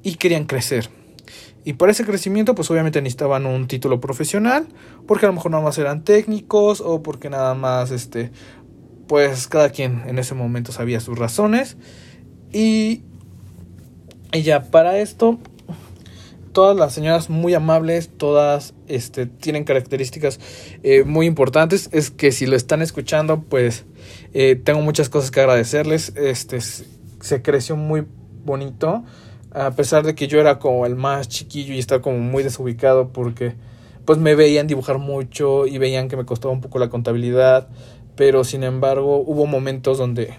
y 0.02 0.16
querían 0.16 0.46
crecer. 0.46 0.90
Y 1.66 1.74
para 1.74 1.92
ese 1.92 2.06
crecimiento, 2.06 2.56
pues 2.56 2.70
obviamente 2.72 3.02
necesitaban 3.02 3.46
un 3.46 3.68
título 3.68 4.02
profesional, 4.02 4.68
porque 5.08 5.26
a 5.26 5.30
lo 5.30 5.34
mejor 5.34 5.52
nada 5.52 5.64
más 5.64 5.78
eran 5.78 6.04
técnicos 6.04 6.82
o 6.82 7.02
porque 7.04 7.30
nada 7.30 7.54
más, 7.54 7.92
este, 7.92 8.32
pues 9.08 9.48
cada 9.48 9.70
quien 9.70 10.04
en 10.08 10.20
ese 10.20 10.36
momento 10.36 10.72
sabía 10.74 11.00
sus 11.00 11.18
razones. 11.18 11.78
Y, 12.52 13.04
y 14.34 14.42
ya 14.42 14.64
para 14.64 14.98
esto, 15.00 15.40
todas 16.54 16.78
las 16.78 16.94
señoras 16.94 17.30
muy 17.30 17.54
amables, 17.54 18.10
todas 18.16 18.74
este, 18.88 19.26
tienen 19.26 19.66
características 19.66 20.40
eh, 20.84 21.04
muy 21.04 21.26
importantes. 21.26 21.90
Es 21.92 22.12
que 22.12 22.32
si 22.32 22.46
lo 22.46 22.56
están 22.56 22.82
escuchando, 22.82 23.42
pues 23.42 23.86
eh, 24.34 24.56
tengo 24.56 24.82
muchas 24.82 25.10
cosas 25.10 25.32
que 25.32 25.42
agradecerles. 25.42 26.14
Este, 26.16 26.60
se 26.62 27.42
creció 27.42 27.76
muy 27.76 28.06
bonito, 28.46 29.04
a 29.52 29.72
pesar 29.72 30.06
de 30.06 30.16
que 30.16 30.28
yo 30.28 30.40
era 30.40 30.60
como 30.60 30.86
el 30.86 30.96
más 30.96 31.28
chiquillo 31.28 31.74
y 31.74 31.80
estaba 31.80 32.02
como 32.02 32.20
muy 32.20 32.44
desubicado 32.44 33.10
porque 33.10 33.56
pues 34.06 34.20
me 34.20 34.36
veían 34.36 34.68
dibujar 34.68 34.98
mucho 34.98 35.66
y 35.66 35.78
veían 35.78 36.10
que 36.10 36.18
me 36.18 36.26
costaba 36.26 36.54
un 36.54 36.62
poco 36.62 36.80
la 36.80 36.90
contabilidad, 36.90 37.70
pero 38.16 38.44
sin 38.44 38.64
embargo 38.64 39.24
hubo 39.26 39.46
momentos 39.46 39.98
donde 39.98 40.34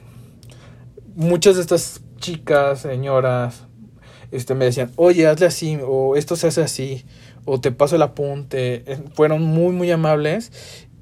muchas 1.14 1.56
de 1.56 1.62
estas 1.62 2.02
chicas, 2.18 2.80
señoras, 2.80 3.66
este, 4.34 4.54
me 4.54 4.64
decían, 4.64 4.90
oye, 4.96 5.28
hazle 5.28 5.46
así, 5.46 5.78
o 5.86 6.16
esto 6.16 6.34
se 6.34 6.48
hace 6.48 6.60
así, 6.60 7.04
o 7.44 7.60
te 7.60 7.70
paso 7.70 7.94
el 7.94 8.02
apunte. 8.02 8.82
Eh, 8.84 8.98
fueron 9.14 9.42
muy, 9.42 9.72
muy 9.72 9.90
amables 9.92 10.50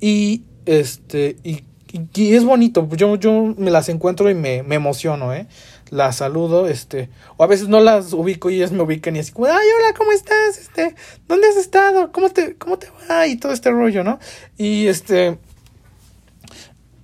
y, 0.01 0.42
este, 0.66 1.37
y, 1.42 1.64
y, 1.92 2.35
es 2.35 2.45
bonito. 2.45 2.87
Yo, 2.95 3.16
yo 3.16 3.55
me 3.57 3.71
las 3.71 3.88
encuentro 3.88 4.29
y 4.29 4.35
me, 4.35 4.62
me 4.62 4.75
emociono, 4.75 5.33
¿eh? 5.33 5.47
Las 5.88 6.16
saludo, 6.16 6.68
este, 6.68 7.09
o 7.38 7.45
a 7.45 7.47
veces 7.47 7.68
no 7.68 7.81
las 7.81 8.12
ubico 8.12 8.51
y 8.51 8.57
ellas 8.57 8.73
me 8.73 8.83
ubican 8.83 9.16
y 9.16 9.21
así 9.21 9.33
ay, 9.37 9.45
hola, 9.45 9.95
¿cómo 9.97 10.12
estás? 10.12 10.59
Este, 10.59 10.95
¿dónde 11.27 11.49
has 11.49 11.57
estado? 11.57 12.12
¿Cómo 12.12 12.29
te, 12.29 12.57
cómo 12.57 12.79
te 12.79 12.88
va? 13.09 13.27
Y 13.27 13.37
todo 13.37 13.53
este 13.53 13.71
rollo, 13.71 14.05
¿no? 14.05 14.18
Y 14.59 14.88
este, 14.88 15.38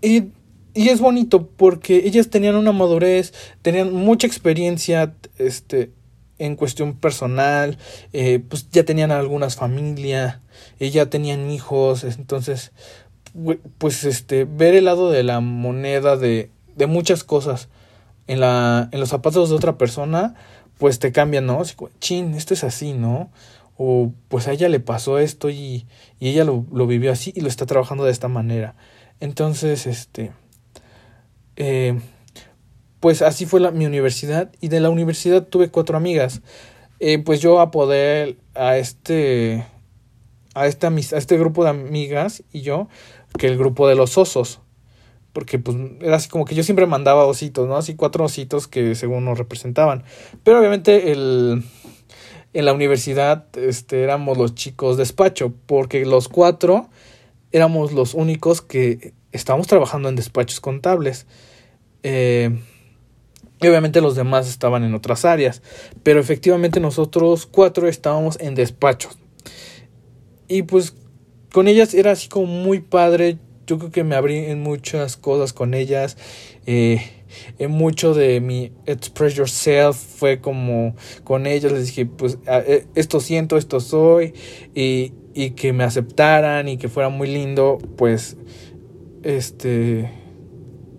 y 0.02 0.32
y 0.78 0.90
es 0.90 1.00
bonito 1.00 1.48
porque 1.48 2.02
ellas 2.04 2.30
tenían 2.30 2.54
una 2.54 2.70
madurez, 2.70 3.34
tenían 3.62 3.92
mucha 3.92 4.28
experiencia, 4.28 5.12
este, 5.36 5.90
en 6.38 6.56
cuestión 6.56 6.94
personal, 6.94 7.78
eh, 8.12 8.40
pues 8.48 8.70
ya 8.70 8.84
tenían 8.84 9.10
algunas 9.10 9.56
familias, 9.56 10.38
eh, 10.78 10.90
ya 10.90 11.06
tenían 11.10 11.50
hijos, 11.50 12.04
entonces, 12.04 12.72
pues 13.78 14.04
este, 14.04 14.44
ver 14.44 14.74
el 14.74 14.86
lado 14.86 15.10
de 15.10 15.22
la 15.22 15.40
moneda 15.40 16.16
de, 16.16 16.50
de 16.76 16.86
muchas 16.86 17.24
cosas 17.24 17.68
en, 18.26 18.40
la, 18.40 18.88
en 18.92 19.00
los 19.00 19.08
zapatos 19.08 19.50
de 19.50 19.56
otra 19.56 19.78
persona, 19.78 20.34
pues 20.78 20.98
te 20.98 21.12
cambian, 21.12 21.46
¿no? 21.46 21.62
Chin, 22.00 22.34
esto 22.34 22.54
es 22.54 22.64
así, 22.64 22.92
¿no? 22.92 23.30
O 23.76 24.12
pues 24.28 24.48
a 24.48 24.52
ella 24.52 24.68
le 24.68 24.80
pasó 24.80 25.18
esto 25.18 25.50
y, 25.50 25.86
y 26.18 26.28
ella 26.28 26.44
lo, 26.44 26.64
lo 26.72 26.86
vivió 26.86 27.12
así 27.12 27.32
y 27.34 27.40
lo 27.40 27.48
está 27.48 27.66
trabajando 27.66 28.04
de 28.04 28.12
esta 28.12 28.28
manera. 28.28 28.74
Entonces, 29.20 29.86
este, 29.86 30.32
eh, 31.56 31.98
pues 33.00 33.22
así 33.22 33.46
fue 33.46 33.60
la, 33.60 33.70
mi 33.70 33.86
universidad 33.86 34.50
y 34.60 34.68
de 34.68 34.80
la 34.80 34.90
universidad 34.90 35.46
tuve 35.46 35.70
cuatro 35.70 35.96
amigas. 35.96 36.42
Eh, 37.00 37.18
pues 37.18 37.40
yo 37.40 37.60
a 37.60 37.70
poder 37.70 38.36
a 38.54 38.76
este 38.76 39.64
a 40.54 40.66
este, 40.66 40.86
a 40.86 41.18
este 41.18 41.38
grupo 41.38 41.62
de 41.62 41.70
amigas 41.70 42.42
y 42.52 42.62
yo 42.62 42.88
que 43.38 43.46
el 43.46 43.56
grupo 43.56 43.86
de 43.88 43.94
los 43.94 44.18
osos 44.18 44.60
porque 45.32 45.60
pues 45.60 45.76
era 46.00 46.16
así 46.16 46.28
como 46.28 46.44
que 46.44 46.56
yo 46.56 46.64
siempre 46.64 46.86
mandaba 46.86 47.24
ositos, 47.24 47.68
¿no? 47.68 47.76
Así 47.76 47.94
cuatro 47.94 48.24
ositos 48.24 48.66
que 48.66 48.96
según 48.96 49.24
nos 49.24 49.38
representaban. 49.38 50.02
Pero 50.42 50.58
obviamente 50.58 51.12
el 51.12 51.62
en 52.54 52.64
la 52.64 52.72
universidad 52.72 53.46
este 53.56 54.02
éramos 54.02 54.36
los 54.36 54.56
chicos 54.56 54.96
despacho, 54.96 55.52
porque 55.66 56.04
los 56.04 56.28
cuatro 56.28 56.88
éramos 57.52 57.92
los 57.92 58.14
únicos 58.14 58.62
que 58.62 59.12
estábamos 59.30 59.68
trabajando 59.68 60.08
en 60.08 60.16
despachos 60.16 60.60
contables. 60.60 61.26
Eh, 62.02 62.58
y 63.60 63.66
obviamente 63.66 64.00
los 64.00 64.14
demás 64.14 64.48
estaban 64.48 64.84
en 64.84 64.94
otras 64.94 65.24
áreas. 65.24 65.62
Pero 66.02 66.20
efectivamente 66.20 66.80
nosotros 66.80 67.46
cuatro 67.46 67.88
estábamos 67.88 68.38
en 68.40 68.54
despachos. 68.54 69.18
Y 70.46 70.62
pues 70.62 70.94
con 71.52 71.68
ellas 71.68 71.94
era 71.94 72.12
así 72.12 72.28
como 72.28 72.46
muy 72.46 72.80
padre. 72.80 73.38
Yo 73.66 73.78
creo 73.78 73.90
que 73.90 74.04
me 74.04 74.14
abrí 74.14 74.36
en 74.36 74.62
muchas 74.62 75.16
cosas 75.16 75.52
con 75.52 75.74
ellas. 75.74 76.16
Eh, 76.66 77.02
en 77.58 77.70
mucho 77.70 78.14
de 78.14 78.40
mi 78.40 78.72
express 78.86 79.34
yourself 79.34 79.96
fue 79.96 80.40
como 80.40 80.94
con 81.24 81.46
ellas. 81.46 81.72
Les 81.72 81.86
dije, 81.86 82.06
pues 82.06 82.38
eh, 82.46 82.86
esto 82.94 83.20
siento, 83.20 83.56
esto 83.56 83.80
soy. 83.80 84.34
Y, 84.74 85.12
y 85.34 85.50
que 85.50 85.72
me 85.72 85.84
aceptaran 85.84 86.68
y 86.68 86.78
que 86.78 86.88
fuera 86.88 87.08
muy 87.08 87.28
lindo. 87.28 87.78
Pues 87.96 88.36
este 89.22 90.17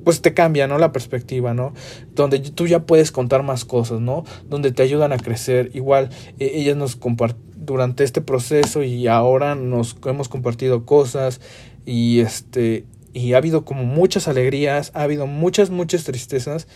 pues 0.03 0.21
te 0.21 0.33
cambia, 0.33 0.67
¿no? 0.67 0.77
La 0.77 0.91
perspectiva, 0.91 1.53
¿no? 1.53 1.73
Donde 2.15 2.39
tú 2.39 2.67
ya 2.67 2.85
puedes 2.85 3.11
contar 3.11 3.43
más 3.43 3.65
cosas, 3.65 3.99
¿no? 3.99 4.23
Donde 4.49 4.71
te 4.71 4.83
ayudan 4.83 5.11
a 5.11 5.17
crecer. 5.17 5.71
Igual, 5.73 6.09
e, 6.39 6.51
ellas 6.59 6.77
nos 6.77 6.95
comparten 6.95 7.49
durante 7.69 8.03
este 8.03 8.21
proceso 8.21 8.81
y 8.81 9.07
ahora 9.07 9.53
nos 9.53 9.95
hemos 10.05 10.27
compartido 10.27 10.85
cosas 10.85 11.39
y 11.85 12.19
este 12.19 12.85
y 13.13 13.33
ha 13.33 13.37
habido 13.37 13.63
como 13.63 13.83
muchas 13.83 14.27
alegrías, 14.27 14.91
ha 14.95 15.03
habido 15.03 15.27
muchas 15.27 15.69
muchas 15.69 16.03
tristezas 16.03 16.67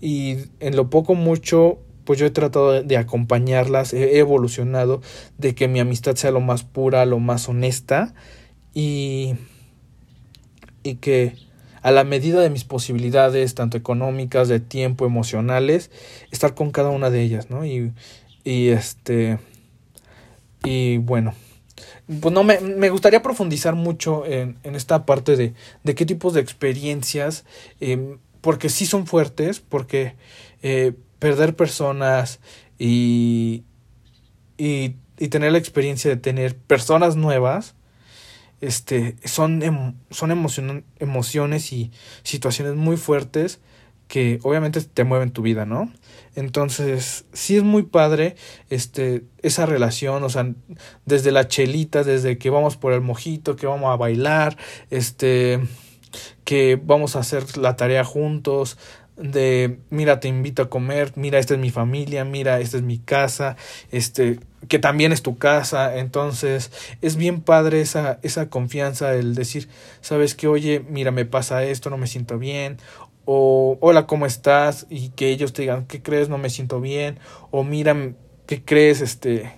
y 0.00 0.36
en 0.60 0.76
lo 0.76 0.88
poco 0.88 1.14
mucho 1.14 1.80
pues 2.04 2.20
yo 2.20 2.26
he 2.26 2.30
tratado 2.30 2.82
de 2.82 2.96
acompañarlas, 2.96 3.92
he 3.92 4.18
evolucionado 4.18 5.00
de 5.38 5.56
que 5.56 5.66
mi 5.66 5.80
amistad 5.80 6.14
sea 6.14 6.30
lo 6.30 6.40
más 6.40 6.62
pura, 6.62 7.06
lo 7.06 7.18
más 7.18 7.48
honesta 7.48 8.14
y 8.72 9.34
y 10.84 10.96
que 10.96 11.34
a 11.86 11.92
la 11.92 12.02
medida 12.02 12.40
de 12.40 12.50
mis 12.50 12.64
posibilidades, 12.64 13.54
tanto 13.54 13.76
económicas, 13.76 14.48
de 14.48 14.58
tiempo, 14.58 15.06
emocionales, 15.06 15.92
estar 16.32 16.52
con 16.52 16.72
cada 16.72 16.90
una 16.90 17.10
de 17.10 17.22
ellas, 17.22 17.48
¿no? 17.48 17.64
Y, 17.64 17.92
y 18.42 18.70
este, 18.70 19.38
y 20.64 20.96
bueno, 20.96 21.32
pues 22.20 22.34
no 22.34 22.42
me, 22.42 22.58
me 22.58 22.90
gustaría 22.90 23.22
profundizar 23.22 23.76
mucho 23.76 24.26
en, 24.26 24.58
en, 24.64 24.74
esta 24.74 25.06
parte 25.06 25.36
de, 25.36 25.54
de 25.84 25.94
qué 25.94 26.04
tipos 26.04 26.34
de 26.34 26.40
experiencias, 26.40 27.44
eh, 27.80 28.16
porque 28.40 28.68
sí 28.68 28.84
son 28.84 29.06
fuertes, 29.06 29.60
porque 29.60 30.16
eh, 30.62 30.92
perder 31.20 31.54
personas 31.54 32.40
y, 32.80 33.62
y, 34.58 34.96
y 35.20 35.28
tener 35.28 35.52
la 35.52 35.58
experiencia 35.58 36.10
de 36.10 36.16
tener 36.16 36.56
personas 36.56 37.14
nuevas, 37.14 37.75
este, 38.60 39.16
son, 39.24 39.98
son 40.10 40.30
emociones 40.98 41.72
y 41.72 41.90
situaciones 42.22 42.74
muy 42.74 42.96
fuertes 42.96 43.60
que 44.08 44.38
obviamente 44.42 44.80
te 44.80 45.04
mueven 45.04 45.32
tu 45.32 45.42
vida, 45.42 45.66
¿no? 45.66 45.92
Entonces, 46.36 47.24
sí 47.32 47.56
es 47.56 47.62
muy 47.64 47.82
padre 47.82 48.36
este, 48.70 49.24
esa 49.42 49.66
relación, 49.66 50.22
o 50.22 50.28
sea, 50.28 50.52
desde 51.04 51.32
la 51.32 51.48
chelita, 51.48 52.04
desde 52.04 52.38
que 52.38 52.50
vamos 52.50 52.76
por 52.76 52.92
el 52.92 53.00
mojito, 53.00 53.56
que 53.56 53.66
vamos 53.66 53.92
a 53.92 53.96
bailar, 53.96 54.56
este, 54.90 55.60
que 56.44 56.80
vamos 56.80 57.16
a 57.16 57.20
hacer 57.20 57.58
la 57.58 57.76
tarea 57.76 58.04
juntos, 58.04 58.78
de 59.16 59.78
mira 59.90 60.20
te 60.20 60.28
invito 60.28 60.62
a 60.62 60.70
comer, 60.70 61.12
mira 61.16 61.38
esta 61.38 61.54
es 61.54 61.60
mi 61.60 61.70
familia, 61.70 62.24
mira 62.24 62.60
esta 62.60 62.76
es 62.76 62.82
mi 62.82 62.98
casa, 62.98 63.56
este 63.90 64.38
que 64.68 64.78
también 64.78 65.12
es 65.12 65.22
tu 65.22 65.38
casa, 65.38 65.96
entonces 65.96 66.70
es 67.00 67.16
bien 67.16 67.40
padre 67.40 67.80
esa 67.80 68.18
esa 68.22 68.50
confianza 68.50 69.14
el 69.14 69.34
decir, 69.34 69.68
sabes 70.00 70.34
que 70.34 70.48
oye, 70.48 70.84
mira 70.88 71.10
me 71.10 71.24
pasa 71.24 71.64
esto, 71.64 71.88
no 71.88 71.96
me 71.96 72.06
siento 72.06 72.38
bien 72.38 72.78
o 73.24 73.78
hola, 73.80 74.06
¿cómo 74.06 74.26
estás? 74.26 74.86
y 74.90 75.08
que 75.10 75.30
ellos 75.30 75.52
te 75.52 75.62
digan, 75.62 75.86
¿qué 75.86 76.02
crees? 76.02 76.28
No 76.28 76.38
me 76.38 76.50
siento 76.50 76.80
bien 76.80 77.18
o 77.50 77.64
mira, 77.64 77.96
¿qué 78.46 78.62
crees? 78.64 79.00
este 79.00 79.52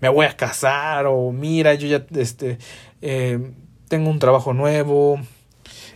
me 0.00 0.08
voy 0.08 0.26
a 0.26 0.36
casar 0.36 1.06
o 1.06 1.32
mira, 1.32 1.74
yo 1.74 1.86
ya 1.86 2.04
este 2.18 2.58
eh, 3.02 3.52
tengo 3.88 4.10
un 4.10 4.18
trabajo 4.18 4.54
nuevo, 4.54 5.20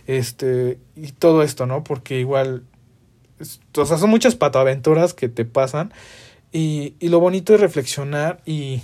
este 0.05 0.77
y 0.95 1.11
todo 1.13 1.41
esto, 1.43 1.65
¿no? 1.65 1.83
Porque 1.83 2.19
igual 2.19 2.63
son 3.73 4.09
muchas 4.09 4.35
patoaventuras 4.35 5.13
que 5.13 5.29
te 5.29 5.45
pasan. 5.45 5.93
Y, 6.51 6.95
y 6.99 7.09
lo 7.09 7.19
bonito 7.19 7.53
es 7.53 7.59
reflexionar 7.59 8.41
y, 8.45 8.81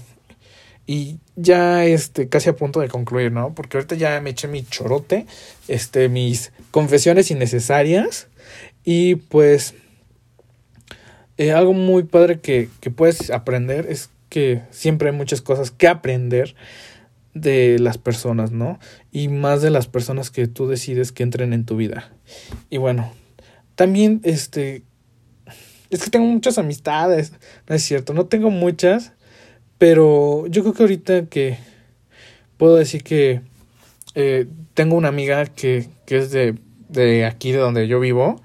y 0.86 1.20
ya 1.36 1.86
este, 1.86 2.28
casi 2.28 2.50
a 2.50 2.56
punto 2.56 2.82
de 2.82 2.90
concluir, 2.90 3.32
¿no? 3.32 3.56
Porque 3.56 3.78
ahorita 3.78 3.96
ya 3.96 4.20
me 4.22 4.32
eché 4.32 4.48
mi 4.48 4.64
chorote, 4.64 5.26
este, 5.68 6.10
mis 6.10 6.52
confesiones 6.72 7.32
innecesarias. 7.32 8.28
Y 8.84 9.16
pues 9.16 9.76
eh, 11.38 11.52
algo 11.52 11.74
muy 11.74 12.04
padre 12.04 12.40
que, 12.40 12.70
que 12.82 12.92
puedes 12.92 13.30
aprender 13.32 13.88
es 13.90 14.10
que 14.30 14.62
siempre 14.72 15.10
hay 15.10 15.16
muchas 15.16 15.42
cosas 15.42 15.72
que 15.72 15.88
aprender 15.88 16.56
de 17.34 17.80
las 17.80 17.98
personas, 17.98 18.52
¿no? 18.52 18.80
Y 19.12 19.30
más 19.30 19.62
de 19.62 19.70
las 19.70 19.88
personas 19.88 20.30
que 20.30 20.48
tú 20.48 20.68
decides 20.68 21.12
que 21.12 21.24
entren 21.24 21.54
en 21.54 21.66
tu 21.66 21.78
vida. 21.78 22.12
Y 22.70 22.78
bueno, 22.78 23.12
también, 23.76 24.22
este, 24.24 24.84
es 25.90 26.04
que 26.04 26.10
tengo 26.10 26.26
muchas 26.26 26.58
amistades, 26.58 27.34
no 27.68 27.76
es 27.76 27.84
cierto, 27.84 28.14
no 28.14 28.26
tengo 28.26 28.50
muchas, 28.50 29.14
pero 29.78 30.48
yo 30.48 30.62
creo 30.62 30.74
que 30.74 30.84
ahorita 30.84 31.26
que 31.26 31.58
puedo 32.58 32.76
decir 32.76 33.04
que 33.04 33.42
eh, 34.16 34.48
tengo 34.74 34.96
una 34.96 35.10
amiga 35.10 35.46
que, 35.46 35.90
que 36.06 36.18
es 36.18 36.32
de, 36.32 36.56
de 36.90 37.26
aquí, 37.26 37.52
de 37.52 37.58
donde 37.60 37.88
yo 37.88 38.00
vivo, 38.00 38.42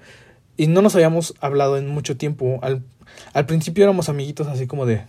y 0.56 0.66
no 0.66 0.82
nos 0.82 0.94
habíamos 0.94 1.34
hablado 1.40 1.78
en 1.78 1.88
mucho 1.88 2.16
tiempo. 2.16 2.58
Al, 2.62 2.82
al 3.32 3.46
principio 3.46 3.84
éramos 3.84 4.08
amiguitos 4.08 4.46
así 4.48 4.66
como 4.66 4.86
de, 4.86 5.02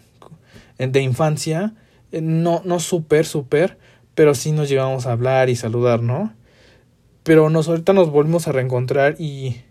de 0.77 1.01
infancia, 1.01 1.73
eh, 2.11 2.21
no, 2.21 2.61
no 2.65 2.79
súper, 2.79 3.25
súper, 3.25 3.77
pero 4.15 4.35
sí 4.35 4.51
nos 4.51 4.69
llevamos 4.69 5.05
a 5.05 5.13
hablar 5.13 5.49
y 5.49 5.55
saludar, 5.55 6.01
¿no? 6.01 6.33
Pero 7.23 7.49
nos, 7.49 7.67
ahorita 7.67 7.93
nos 7.93 8.11
volvimos 8.11 8.47
a 8.47 8.51
reencontrar 8.51 9.15
y 9.19 9.61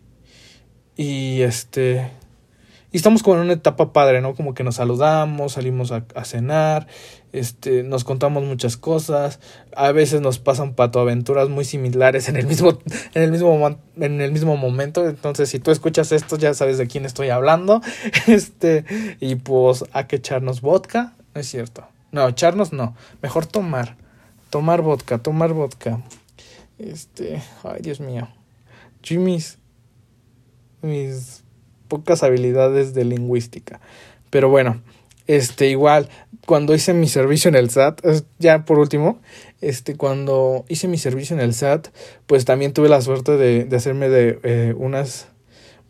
y 0.99 1.41
este. 1.43 2.11
Y 2.91 2.97
estamos 2.97 3.23
como 3.23 3.37
en 3.37 3.43
una 3.43 3.53
etapa 3.53 3.93
padre, 3.93 4.21
¿no? 4.21 4.35
Como 4.35 4.55
que 4.55 4.65
nos 4.65 4.77
saludamos, 4.77 5.53
salimos 5.53 5.93
a, 5.93 6.07
a 6.15 6.25
cenar, 6.25 6.87
este, 7.35 7.83
nos 7.83 8.03
contamos 8.03 8.45
muchas 8.45 8.79
cosas, 8.79 9.41
a 9.77 9.93
veces 9.93 10.23
nos 10.23 10.39
pasan 10.39 10.73
patoaventuras 10.73 11.51
muy 11.51 11.67
similares 11.67 12.31
en 12.31 12.37
el 12.37 12.47
mismo, 12.47 12.79
en 13.15 13.23
el 13.23 13.31
mismo, 13.31 13.79
en 13.97 14.21
el 14.23 14.33
mismo 14.33 14.57
momento. 14.57 15.07
Entonces, 15.07 15.51
si 15.51 15.59
tú 15.59 15.71
escuchas 15.71 16.13
esto, 16.13 16.37
ya 16.37 16.55
sabes 16.55 16.79
de 16.79 16.87
quién 16.87 17.05
estoy 17.05 17.31
hablando. 17.31 17.81
Este, 18.27 18.85
y 19.21 19.37
pues 19.37 19.85
hay 19.93 20.05
que 20.05 20.17
echarnos 20.17 20.61
vodka, 20.61 21.15
no 21.35 21.41
es 21.41 21.49
cierto. 21.49 21.87
No, 22.11 22.27
echarnos 22.27 22.73
no, 22.73 22.97
mejor 23.23 23.47
tomar. 23.47 23.97
Tomar 24.51 24.81
vodka, 24.81 25.19
tomar 25.19 25.53
vodka. 25.53 26.01
Este, 26.79 27.43
ay 27.65 27.81
Dios 27.83 28.01
mío. 28.01 28.29
Jimmy's 29.03 29.59
mis 30.83 31.45
pocas 31.89 32.23
habilidades 32.23 32.95
de 32.95 33.05
lingüística. 33.05 33.81
Pero 34.31 34.49
bueno, 34.49 34.83
este 35.27 35.69
igual 35.69 36.09
cuando 36.47 36.75
hice 36.75 36.95
mi 36.95 37.09
servicio 37.09 37.51
en 37.51 37.57
el 37.57 37.69
SAT, 37.69 38.01
ya 38.39 38.65
por 38.65 38.79
último, 38.79 39.21
este 39.61 39.97
cuando 39.97 40.65
hice 40.69 40.89
mi 40.89 40.97
servicio 40.97 41.37
en 41.37 41.41
el 41.41 41.53
SAT, 41.53 41.89
pues 42.27 42.47
también 42.47 42.73
tuve 42.73 42.89
la 42.89 43.03
suerte 43.03 43.37
de, 43.37 43.67
de 43.67 43.77
hacerme 43.77 44.09
de 44.09 44.41
eh, 44.43 44.75
unas 44.77 45.29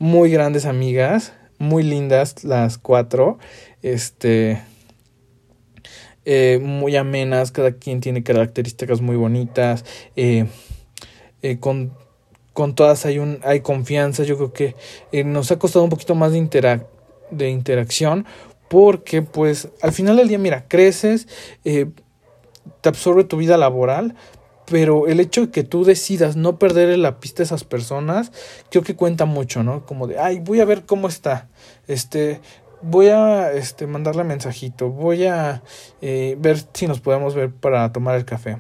muy 0.01 0.31
grandes 0.31 0.67
amigas, 0.67 1.33
muy 1.59 1.85
lindas 1.85 2.43
las 2.43 2.79
cuatro, 2.79 3.39
este 3.83 4.61
eh, 6.25 6.59
muy 6.61 6.97
amenas, 6.97 7.53
cada 7.53 7.73
quien 7.73 8.01
tiene 8.01 8.25
características 8.25 9.01
muy 9.01 9.15
bonitas, 9.15 9.85
eh, 10.17 10.49
con 11.61 11.93
con 12.59 12.75
todas 12.75 13.07
hay, 13.07 13.21
un, 13.21 13.39
hay 13.45 13.61
confianza. 13.61 14.25
Yo 14.25 14.35
creo 14.35 14.53
que 14.53 14.75
eh, 15.13 15.23
nos 15.23 15.53
ha 15.53 15.61
costado 15.61 15.85
un 15.85 15.91
poquito 15.91 16.17
más 16.17 16.33
de, 16.33 16.81
de 17.31 17.51
interacción 17.51 18.27
porque 18.67 19.23
pues 19.23 19.69
al 19.81 19.93
final 19.93 20.17
del 20.17 20.27
día, 20.27 20.41
mira, 20.41 20.65
creces, 20.67 21.29
eh, 21.65 21.87
te 22.81 22.89
absorbe 22.89 23.23
tu 23.23 23.37
vida 23.37 23.57
laboral, 23.59 24.17
pero 24.65 25.07
el 25.07 25.21
hecho 25.21 25.43
de 25.43 25.53
que 25.53 25.63
tú 25.63 25.85
decidas 25.85 26.35
no 26.35 26.59
perder 26.59 26.99
la 26.99 27.21
pista 27.21 27.45
a 27.45 27.47
esas 27.47 27.63
personas, 27.63 28.33
creo 28.73 28.83
que 28.83 28.97
cuenta 28.97 29.25
mucho, 29.25 29.63
¿no? 29.63 29.87
Como 29.87 30.09
de, 30.09 30.19
ay, 30.19 30.41
voy 30.41 30.59
a 30.59 30.65
ver 30.65 30.85
cómo 30.85 31.07
está, 31.07 31.47
este, 31.87 32.41
voy 32.83 33.07
a 33.07 33.53
este, 33.53 33.87
mandarle 33.87 34.25
mensajito, 34.25 34.89
voy 34.89 35.27
a 35.27 35.63
eh, 36.01 36.35
ver 36.41 36.59
si 36.75 36.89
nos 36.89 36.99
podemos 36.99 37.37
ver 37.37 37.53
para 37.53 37.93
tomar 37.93 38.17
el 38.17 38.25
café. 38.25 38.59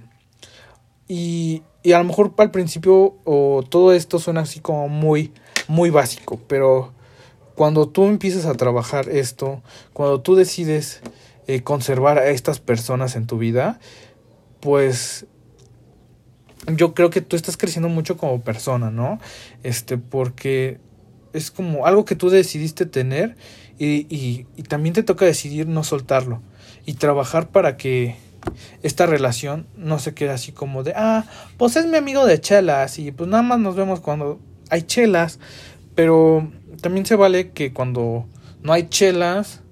Y, 1.08 1.62
y 1.82 1.92
a 1.92 1.98
lo 1.98 2.04
mejor 2.04 2.34
al 2.36 2.50
principio 2.50 3.16
o 3.24 3.64
todo 3.68 3.92
esto 3.92 4.18
suena 4.18 4.42
así 4.42 4.60
como 4.60 4.88
muy, 4.88 5.32
muy 5.66 5.90
básico, 5.90 6.38
pero 6.46 6.92
cuando 7.54 7.88
tú 7.88 8.04
empiezas 8.04 8.46
a 8.46 8.54
trabajar 8.54 9.08
esto, 9.08 9.62
cuando 9.92 10.20
tú 10.20 10.36
decides 10.36 11.00
eh, 11.46 11.62
conservar 11.62 12.18
a 12.18 12.28
estas 12.28 12.60
personas 12.60 13.16
en 13.16 13.26
tu 13.26 13.38
vida, 13.38 13.80
pues 14.60 15.26
yo 16.66 16.94
creo 16.94 17.10
que 17.10 17.20
tú 17.20 17.36
estás 17.36 17.56
creciendo 17.56 17.88
mucho 17.88 18.16
como 18.16 18.42
persona, 18.42 18.90
¿no? 18.90 19.18
Este, 19.62 19.98
porque 19.98 20.78
es 21.32 21.50
como 21.50 21.86
algo 21.86 22.04
que 22.04 22.16
tú 22.16 22.30
decidiste 22.30 22.86
tener 22.86 23.36
y, 23.78 24.06
y, 24.14 24.46
y 24.56 24.62
también 24.64 24.94
te 24.94 25.02
toca 25.02 25.24
decidir 25.24 25.66
no 25.66 25.84
soltarlo 25.84 26.42
y 26.86 26.94
trabajar 26.94 27.48
para 27.48 27.76
que 27.76 28.16
esta 28.82 29.06
relación 29.06 29.66
no 29.76 29.98
se 29.98 30.14
quede 30.14 30.30
así 30.30 30.52
como 30.52 30.82
de, 30.82 30.92
ah, 30.96 31.24
pues 31.56 31.76
es 31.76 31.86
mi 31.86 31.96
amigo 31.96 32.26
de 32.26 32.40
chelas 32.40 32.98
y 32.98 33.12
pues 33.12 33.28
nada 33.28 33.42
más 33.42 33.58
nos 33.58 33.76
vemos 33.76 34.00
cuando 34.00 34.40
hay 34.70 34.82
chelas, 34.82 35.38
pero 35.94 36.50
también 36.80 37.06
se 37.06 37.16
vale 37.16 37.50
que 37.50 37.72
cuando 37.72 38.26
no 38.62 38.72
hay 38.72 38.88
chelas, 38.88 39.62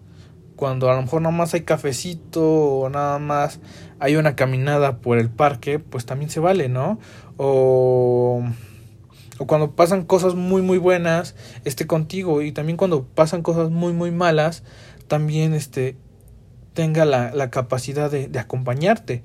cuando 0.56 0.90
a 0.90 0.96
lo 0.96 1.02
mejor 1.02 1.22
nada 1.22 1.36
más 1.36 1.54
hay 1.54 1.62
cafecito 1.62 2.42
o 2.42 2.88
nada 2.88 3.18
más 3.18 3.60
hay 3.98 4.16
una 4.16 4.36
caminada 4.36 4.98
por 4.98 5.18
el 5.18 5.30
parque, 5.30 5.78
pues 5.78 6.06
también 6.06 6.30
se 6.30 6.40
vale, 6.40 6.68
¿no? 6.68 6.98
O, 7.36 8.42
o 9.38 9.46
cuando 9.46 9.72
pasan 9.72 10.04
cosas 10.04 10.34
muy 10.34 10.62
muy 10.62 10.78
buenas, 10.78 11.34
esté 11.64 11.86
contigo 11.86 12.42
y 12.42 12.52
también 12.52 12.76
cuando 12.76 13.04
pasan 13.04 13.42
cosas 13.42 13.70
muy 13.70 13.92
muy 13.92 14.10
malas, 14.10 14.62
también 15.08 15.54
este 15.54 15.96
tenga 16.76 17.06
la, 17.06 17.32
la 17.32 17.50
capacidad 17.50 18.10
de, 18.10 18.28
de 18.28 18.38
acompañarte 18.38 19.24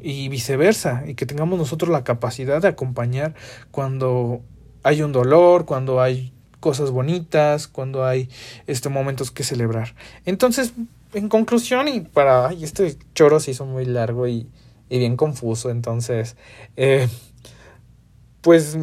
y 0.00 0.28
viceversa, 0.28 1.02
y 1.06 1.14
que 1.14 1.26
tengamos 1.26 1.58
nosotros 1.58 1.90
la 1.90 2.04
capacidad 2.04 2.62
de 2.62 2.68
acompañar 2.68 3.34
cuando 3.72 4.40
hay 4.84 5.02
un 5.02 5.10
dolor, 5.10 5.66
cuando 5.66 6.00
hay 6.00 6.32
cosas 6.60 6.92
bonitas, 6.92 7.66
cuando 7.66 8.06
hay 8.06 8.28
este 8.68 8.88
momentos 8.88 9.32
que 9.32 9.42
celebrar. 9.42 9.96
Entonces, 10.24 10.74
en 11.12 11.28
conclusión 11.28 11.88
y 11.88 12.00
para 12.00 12.52
este 12.52 12.96
choro 13.14 13.40
se 13.40 13.50
hizo 13.50 13.66
muy 13.66 13.84
largo 13.84 14.28
y, 14.28 14.48
y 14.88 14.98
bien 14.98 15.16
confuso, 15.16 15.70
entonces 15.70 16.36
eh, 16.76 17.08
pues 18.42 18.78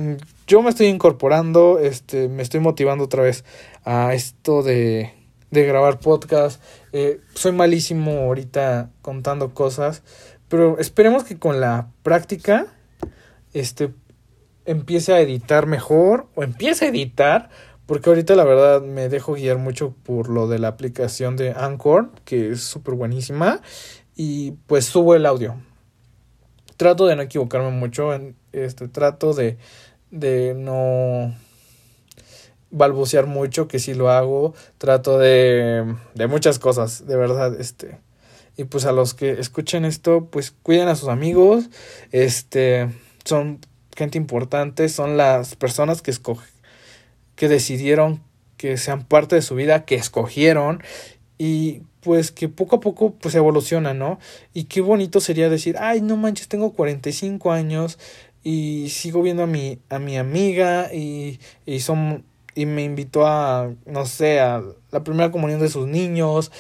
yo 0.46 0.62
me 0.62 0.70
estoy 0.70 0.88
incorporando, 0.88 1.80
este 1.80 2.28
me 2.28 2.44
estoy 2.44 2.60
motivando 2.60 3.06
otra 3.06 3.24
vez 3.24 3.46
a 3.86 4.14
esto 4.14 4.62
de 4.62 5.14
de 5.54 5.66
grabar 5.66 6.00
podcast. 6.00 6.62
Eh, 6.96 7.22
soy 7.34 7.52
malísimo 7.54 8.12
ahorita 8.12 8.92
contando 9.02 9.56
cosas, 9.56 10.04
pero 10.48 10.78
esperemos 10.78 11.24
que 11.24 11.40
con 11.40 11.60
la 11.60 11.90
práctica 12.04 12.68
este 13.54 13.92
empiece 14.66 15.12
a 15.12 15.20
editar 15.20 15.66
mejor 15.66 16.28
o 16.36 16.44
empiece 16.44 16.86
a 16.86 16.90
editar 16.90 17.50
porque 17.88 18.10
ahorita 18.10 18.36
la 18.36 18.44
verdad 18.44 18.84
me 18.84 19.10
dejo 19.10 19.34
guiar 19.34 19.58
mucho 19.58 19.96
por 20.04 20.30
lo 20.30 20.48
de 20.48 20.60
la 20.60 20.70
aplicación 20.70 21.36
de 21.36 21.52
Anchor, 21.52 22.12
que 22.26 22.52
es 22.52 22.62
súper 22.62 22.94
buenísima, 22.94 23.62
y 24.16 24.52
pues 24.68 24.86
subo 24.86 25.16
el 25.16 25.26
audio. 25.26 25.56
Trato 26.78 27.08
de 27.08 27.16
no 27.16 27.24
equivocarme 27.24 27.72
mucho, 27.72 28.14
en 28.14 28.36
este 28.52 28.88
trato 28.88 29.34
de, 29.34 29.58
de 30.12 30.54
no 30.56 31.36
balbucear 32.74 33.28
mucho, 33.28 33.68
que 33.68 33.80
si 33.80 33.94
lo 33.94 34.10
hago, 34.10 34.54
trato 34.78 35.18
de, 35.18 35.96
de 36.14 36.28
muchas 36.28 36.60
cosas, 36.60 37.08
de 37.08 37.16
verdad, 37.16 37.60
este. 37.60 38.00
Y 38.58 38.66
pues 38.66 38.86
a 38.86 38.92
los 38.92 39.14
que 39.14 39.32
escuchen 39.32 39.86
esto, 39.86 40.26
pues 40.26 40.52
cuiden 40.52 40.88
a 40.88 40.96
sus 40.96 41.10
amigos, 41.10 41.70
este, 42.12 42.90
son 43.24 43.60
gente 43.96 44.18
importante, 44.18 44.90
son 44.90 45.18
las 45.18 45.56
personas 45.56 46.02
que 46.02 46.12
escogen 46.12 46.54
que 47.36 47.48
decidieron 47.48 48.22
que 48.58 48.78
sean 48.78 49.04
parte 49.04 49.36
de 49.36 49.42
su 49.42 49.56
vida, 49.56 49.86
que 49.86 49.96
escogieron 49.96 50.82
y 51.38 51.82
pues 52.00 52.32
que 52.32 52.48
poco 52.48 52.78
a 52.78 52.80
poco 52.80 53.14
pues 53.16 53.36
evoluciona, 53.36 53.94
¿no? 53.94 54.20
Y 54.54 54.66
qué 54.66 54.82
bonito 54.82 55.20
sería 55.20 55.50
decir, 55.50 55.76
ay, 55.80 56.02
no 56.02 56.16
manches, 56.16 56.48
tengo 56.48 56.72
45 56.74 57.52
años 57.52 58.00
y 58.44 58.90
sigo 58.90 59.22
viendo 59.22 59.44
a 59.44 59.48
mi, 59.48 59.80
a 59.90 60.00
mi 60.00 60.18
amiga 60.18 60.94
y, 60.94 61.40
y 61.66 61.80
son 61.82 62.24
y 62.56 62.66
me 62.66 62.84
invitó 62.84 63.26
a, 63.26 63.72
no 63.86 64.06
sé, 64.06 64.40
a 64.40 64.64
la 64.92 65.04
primera 65.04 65.32
comunión 65.32 65.60
de 65.60 65.70
sus 65.70 65.88
niños 65.88 66.52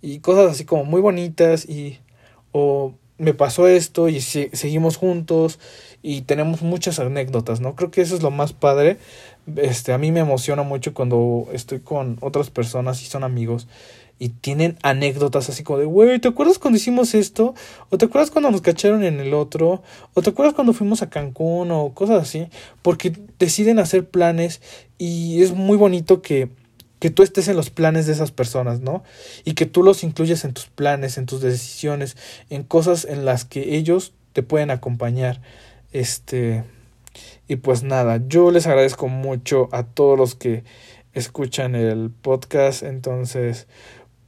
y 0.00 0.20
cosas 0.20 0.50
así 0.50 0.64
como 0.64 0.84
muy 0.84 1.00
bonitas 1.00 1.68
y 1.68 1.98
o 2.52 2.94
me 3.18 3.34
pasó 3.34 3.68
esto 3.68 4.08
y 4.08 4.20
seguimos 4.20 4.96
juntos 4.96 5.60
y 6.02 6.22
tenemos 6.22 6.62
muchas 6.62 6.98
anécdotas, 6.98 7.60
¿no? 7.60 7.76
Creo 7.76 7.90
que 7.90 8.00
eso 8.00 8.16
es 8.16 8.22
lo 8.22 8.30
más 8.30 8.52
padre 8.52 8.98
este, 9.56 9.92
a 9.92 9.98
mí 9.98 10.12
me 10.12 10.20
emociona 10.20 10.62
mucho 10.62 10.94
cuando 10.94 11.48
estoy 11.52 11.80
con 11.80 12.18
otras 12.20 12.50
personas 12.50 13.02
y 13.02 13.06
son 13.06 13.24
amigos 13.24 13.66
y 14.22 14.28
tienen 14.28 14.78
anécdotas 14.84 15.48
así 15.48 15.64
como 15.64 15.80
de, 15.80 15.84
güey, 15.84 16.20
¿te 16.20 16.28
acuerdas 16.28 16.60
cuando 16.60 16.76
hicimos 16.76 17.12
esto? 17.12 17.56
¿O 17.90 17.98
te 17.98 18.04
acuerdas 18.04 18.30
cuando 18.30 18.52
nos 18.52 18.60
cacharon 18.60 19.02
en 19.02 19.18
el 19.18 19.34
otro? 19.34 19.82
¿O 20.14 20.22
te 20.22 20.30
acuerdas 20.30 20.54
cuando 20.54 20.72
fuimos 20.72 21.02
a 21.02 21.10
Cancún? 21.10 21.72
O 21.72 21.92
cosas 21.92 22.22
así. 22.22 22.46
Porque 22.82 23.18
deciden 23.40 23.80
hacer 23.80 24.08
planes 24.08 24.62
y 24.96 25.42
es 25.42 25.50
muy 25.50 25.76
bonito 25.76 26.22
que, 26.22 26.50
que 27.00 27.10
tú 27.10 27.24
estés 27.24 27.48
en 27.48 27.56
los 27.56 27.70
planes 27.70 28.06
de 28.06 28.12
esas 28.12 28.30
personas, 28.30 28.80
¿no? 28.80 29.02
Y 29.44 29.54
que 29.54 29.66
tú 29.66 29.82
los 29.82 30.04
incluyas 30.04 30.44
en 30.44 30.54
tus 30.54 30.66
planes, 30.66 31.18
en 31.18 31.26
tus 31.26 31.40
decisiones, 31.40 32.16
en 32.48 32.62
cosas 32.62 33.04
en 33.04 33.24
las 33.24 33.44
que 33.44 33.74
ellos 33.74 34.12
te 34.34 34.44
pueden 34.44 34.70
acompañar. 34.70 35.42
Este 35.90 36.62
y 37.48 37.56
pues 37.56 37.82
nada, 37.82 38.20
yo 38.28 38.52
les 38.52 38.68
agradezco 38.68 39.08
mucho 39.08 39.68
a 39.72 39.82
todos 39.82 40.16
los 40.16 40.36
que 40.36 40.62
escuchan 41.12 41.74
el 41.74 42.10
podcast. 42.10 42.82
Entonces, 42.82 43.66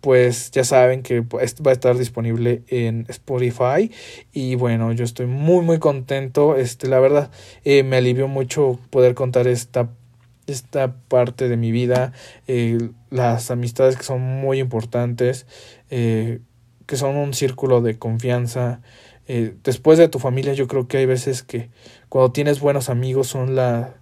pues 0.04 0.50
ya 0.50 0.64
saben 0.64 1.02
que 1.02 1.20
va 1.20 1.40
a 1.40 1.72
estar 1.72 1.96
disponible 1.96 2.62
en 2.68 3.06
Spotify. 3.08 3.90
Y 4.34 4.54
bueno 4.54 4.92
yo 4.92 5.02
estoy 5.02 5.24
muy 5.24 5.64
muy 5.64 5.78
contento. 5.78 6.56
Este 6.56 6.88
la 6.88 7.00
verdad 7.00 7.30
eh, 7.64 7.84
me 7.84 7.96
alivió 7.96 8.28
mucho 8.28 8.78
poder 8.90 9.14
contar 9.14 9.48
esta 9.48 9.88
esta 10.46 10.94
parte 11.08 11.48
de 11.48 11.56
mi 11.56 11.72
vida 11.72 12.12
eh, 12.46 12.90
las 13.08 13.50
amistades 13.50 13.96
que 13.96 14.02
son 14.02 14.20
muy 14.20 14.58
importantes 14.58 15.46
eh, 15.88 16.40
que 16.84 16.96
son 16.96 17.16
un 17.16 17.32
círculo 17.32 17.80
de 17.80 17.98
confianza. 17.98 18.82
Después 19.26 19.96
de 19.96 20.08
tu 20.08 20.18
familia 20.18 20.52
yo 20.52 20.66
creo 20.66 20.86
que 20.86 20.98
hay 20.98 21.06
veces 21.06 21.42
que 21.42 21.70
cuando 22.10 22.30
tienes 22.30 22.60
buenos 22.60 22.90
amigos 22.90 23.26
son 23.26 23.54
la, 23.54 23.94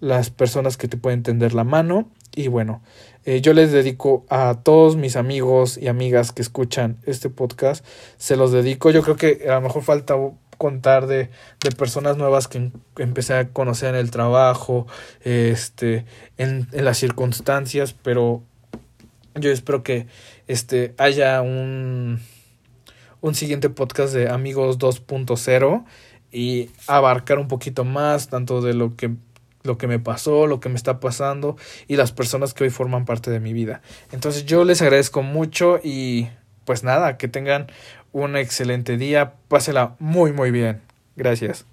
las 0.00 0.30
personas 0.30 0.78
que 0.78 0.88
te 0.88 0.96
pueden 0.96 1.22
tender 1.22 1.52
la 1.52 1.64
mano. 1.64 2.08
Y 2.34 2.48
bueno, 2.48 2.82
eh, 3.24 3.40
yo 3.40 3.52
les 3.52 3.72
dedico 3.72 4.24
a 4.28 4.60
todos 4.62 4.96
mis 4.96 5.16
amigos 5.16 5.78
y 5.78 5.88
amigas 5.88 6.32
que 6.32 6.42
escuchan 6.42 6.98
este 7.04 7.30
podcast, 7.30 7.84
se 8.16 8.36
los 8.36 8.52
dedico, 8.52 8.90
yo 8.90 9.02
creo 9.02 9.16
que 9.16 9.48
a 9.48 9.54
lo 9.54 9.62
mejor 9.62 9.82
falta 9.82 10.14
contar 10.58 11.06
de, 11.06 11.30
de 11.62 11.70
personas 11.76 12.16
nuevas 12.16 12.48
que 12.48 12.70
empecé 12.98 13.34
a 13.34 13.48
conocer 13.48 13.90
en 13.90 14.00
el 14.00 14.10
trabajo, 14.10 14.86
este, 15.22 16.04
en, 16.38 16.68
en 16.72 16.84
las 16.84 16.98
circunstancias, 16.98 17.94
pero 18.02 18.42
yo 19.34 19.50
espero 19.50 19.82
que 19.82 20.06
este 20.46 20.94
haya 20.98 21.42
un 21.42 22.20
un 23.24 23.34
siguiente 23.34 23.70
podcast 23.70 24.12
de 24.12 24.28
Amigos 24.28 24.78
2.0 24.78 25.84
y 26.30 26.68
abarcar 26.86 27.38
un 27.38 27.48
poquito 27.48 27.82
más 27.82 28.28
tanto 28.28 28.60
de 28.60 28.74
lo 28.74 28.96
que 28.96 29.12
lo 29.64 29.78
que 29.78 29.86
me 29.86 29.98
pasó, 29.98 30.46
lo 30.46 30.60
que 30.60 30.68
me 30.68 30.76
está 30.76 31.00
pasando 31.00 31.56
y 31.88 31.96
las 31.96 32.12
personas 32.12 32.54
que 32.54 32.64
hoy 32.64 32.70
forman 32.70 33.06
parte 33.06 33.30
de 33.30 33.40
mi 33.40 33.52
vida. 33.52 33.80
Entonces 34.12 34.44
yo 34.44 34.64
les 34.64 34.82
agradezco 34.82 35.22
mucho 35.22 35.80
y 35.82 36.28
pues 36.64 36.84
nada, 36.84 37.16
que 37.16 37.28
tengan 37.28 37.66
un 38.12 38.36
excelente 38.36 38.96
día, 38.96 39.34
pásela 39.48 39.96
muy 39.98 40.32
muy 40.32 40.50
bien. 40.50 40.82
Gracias. 41.16 41.66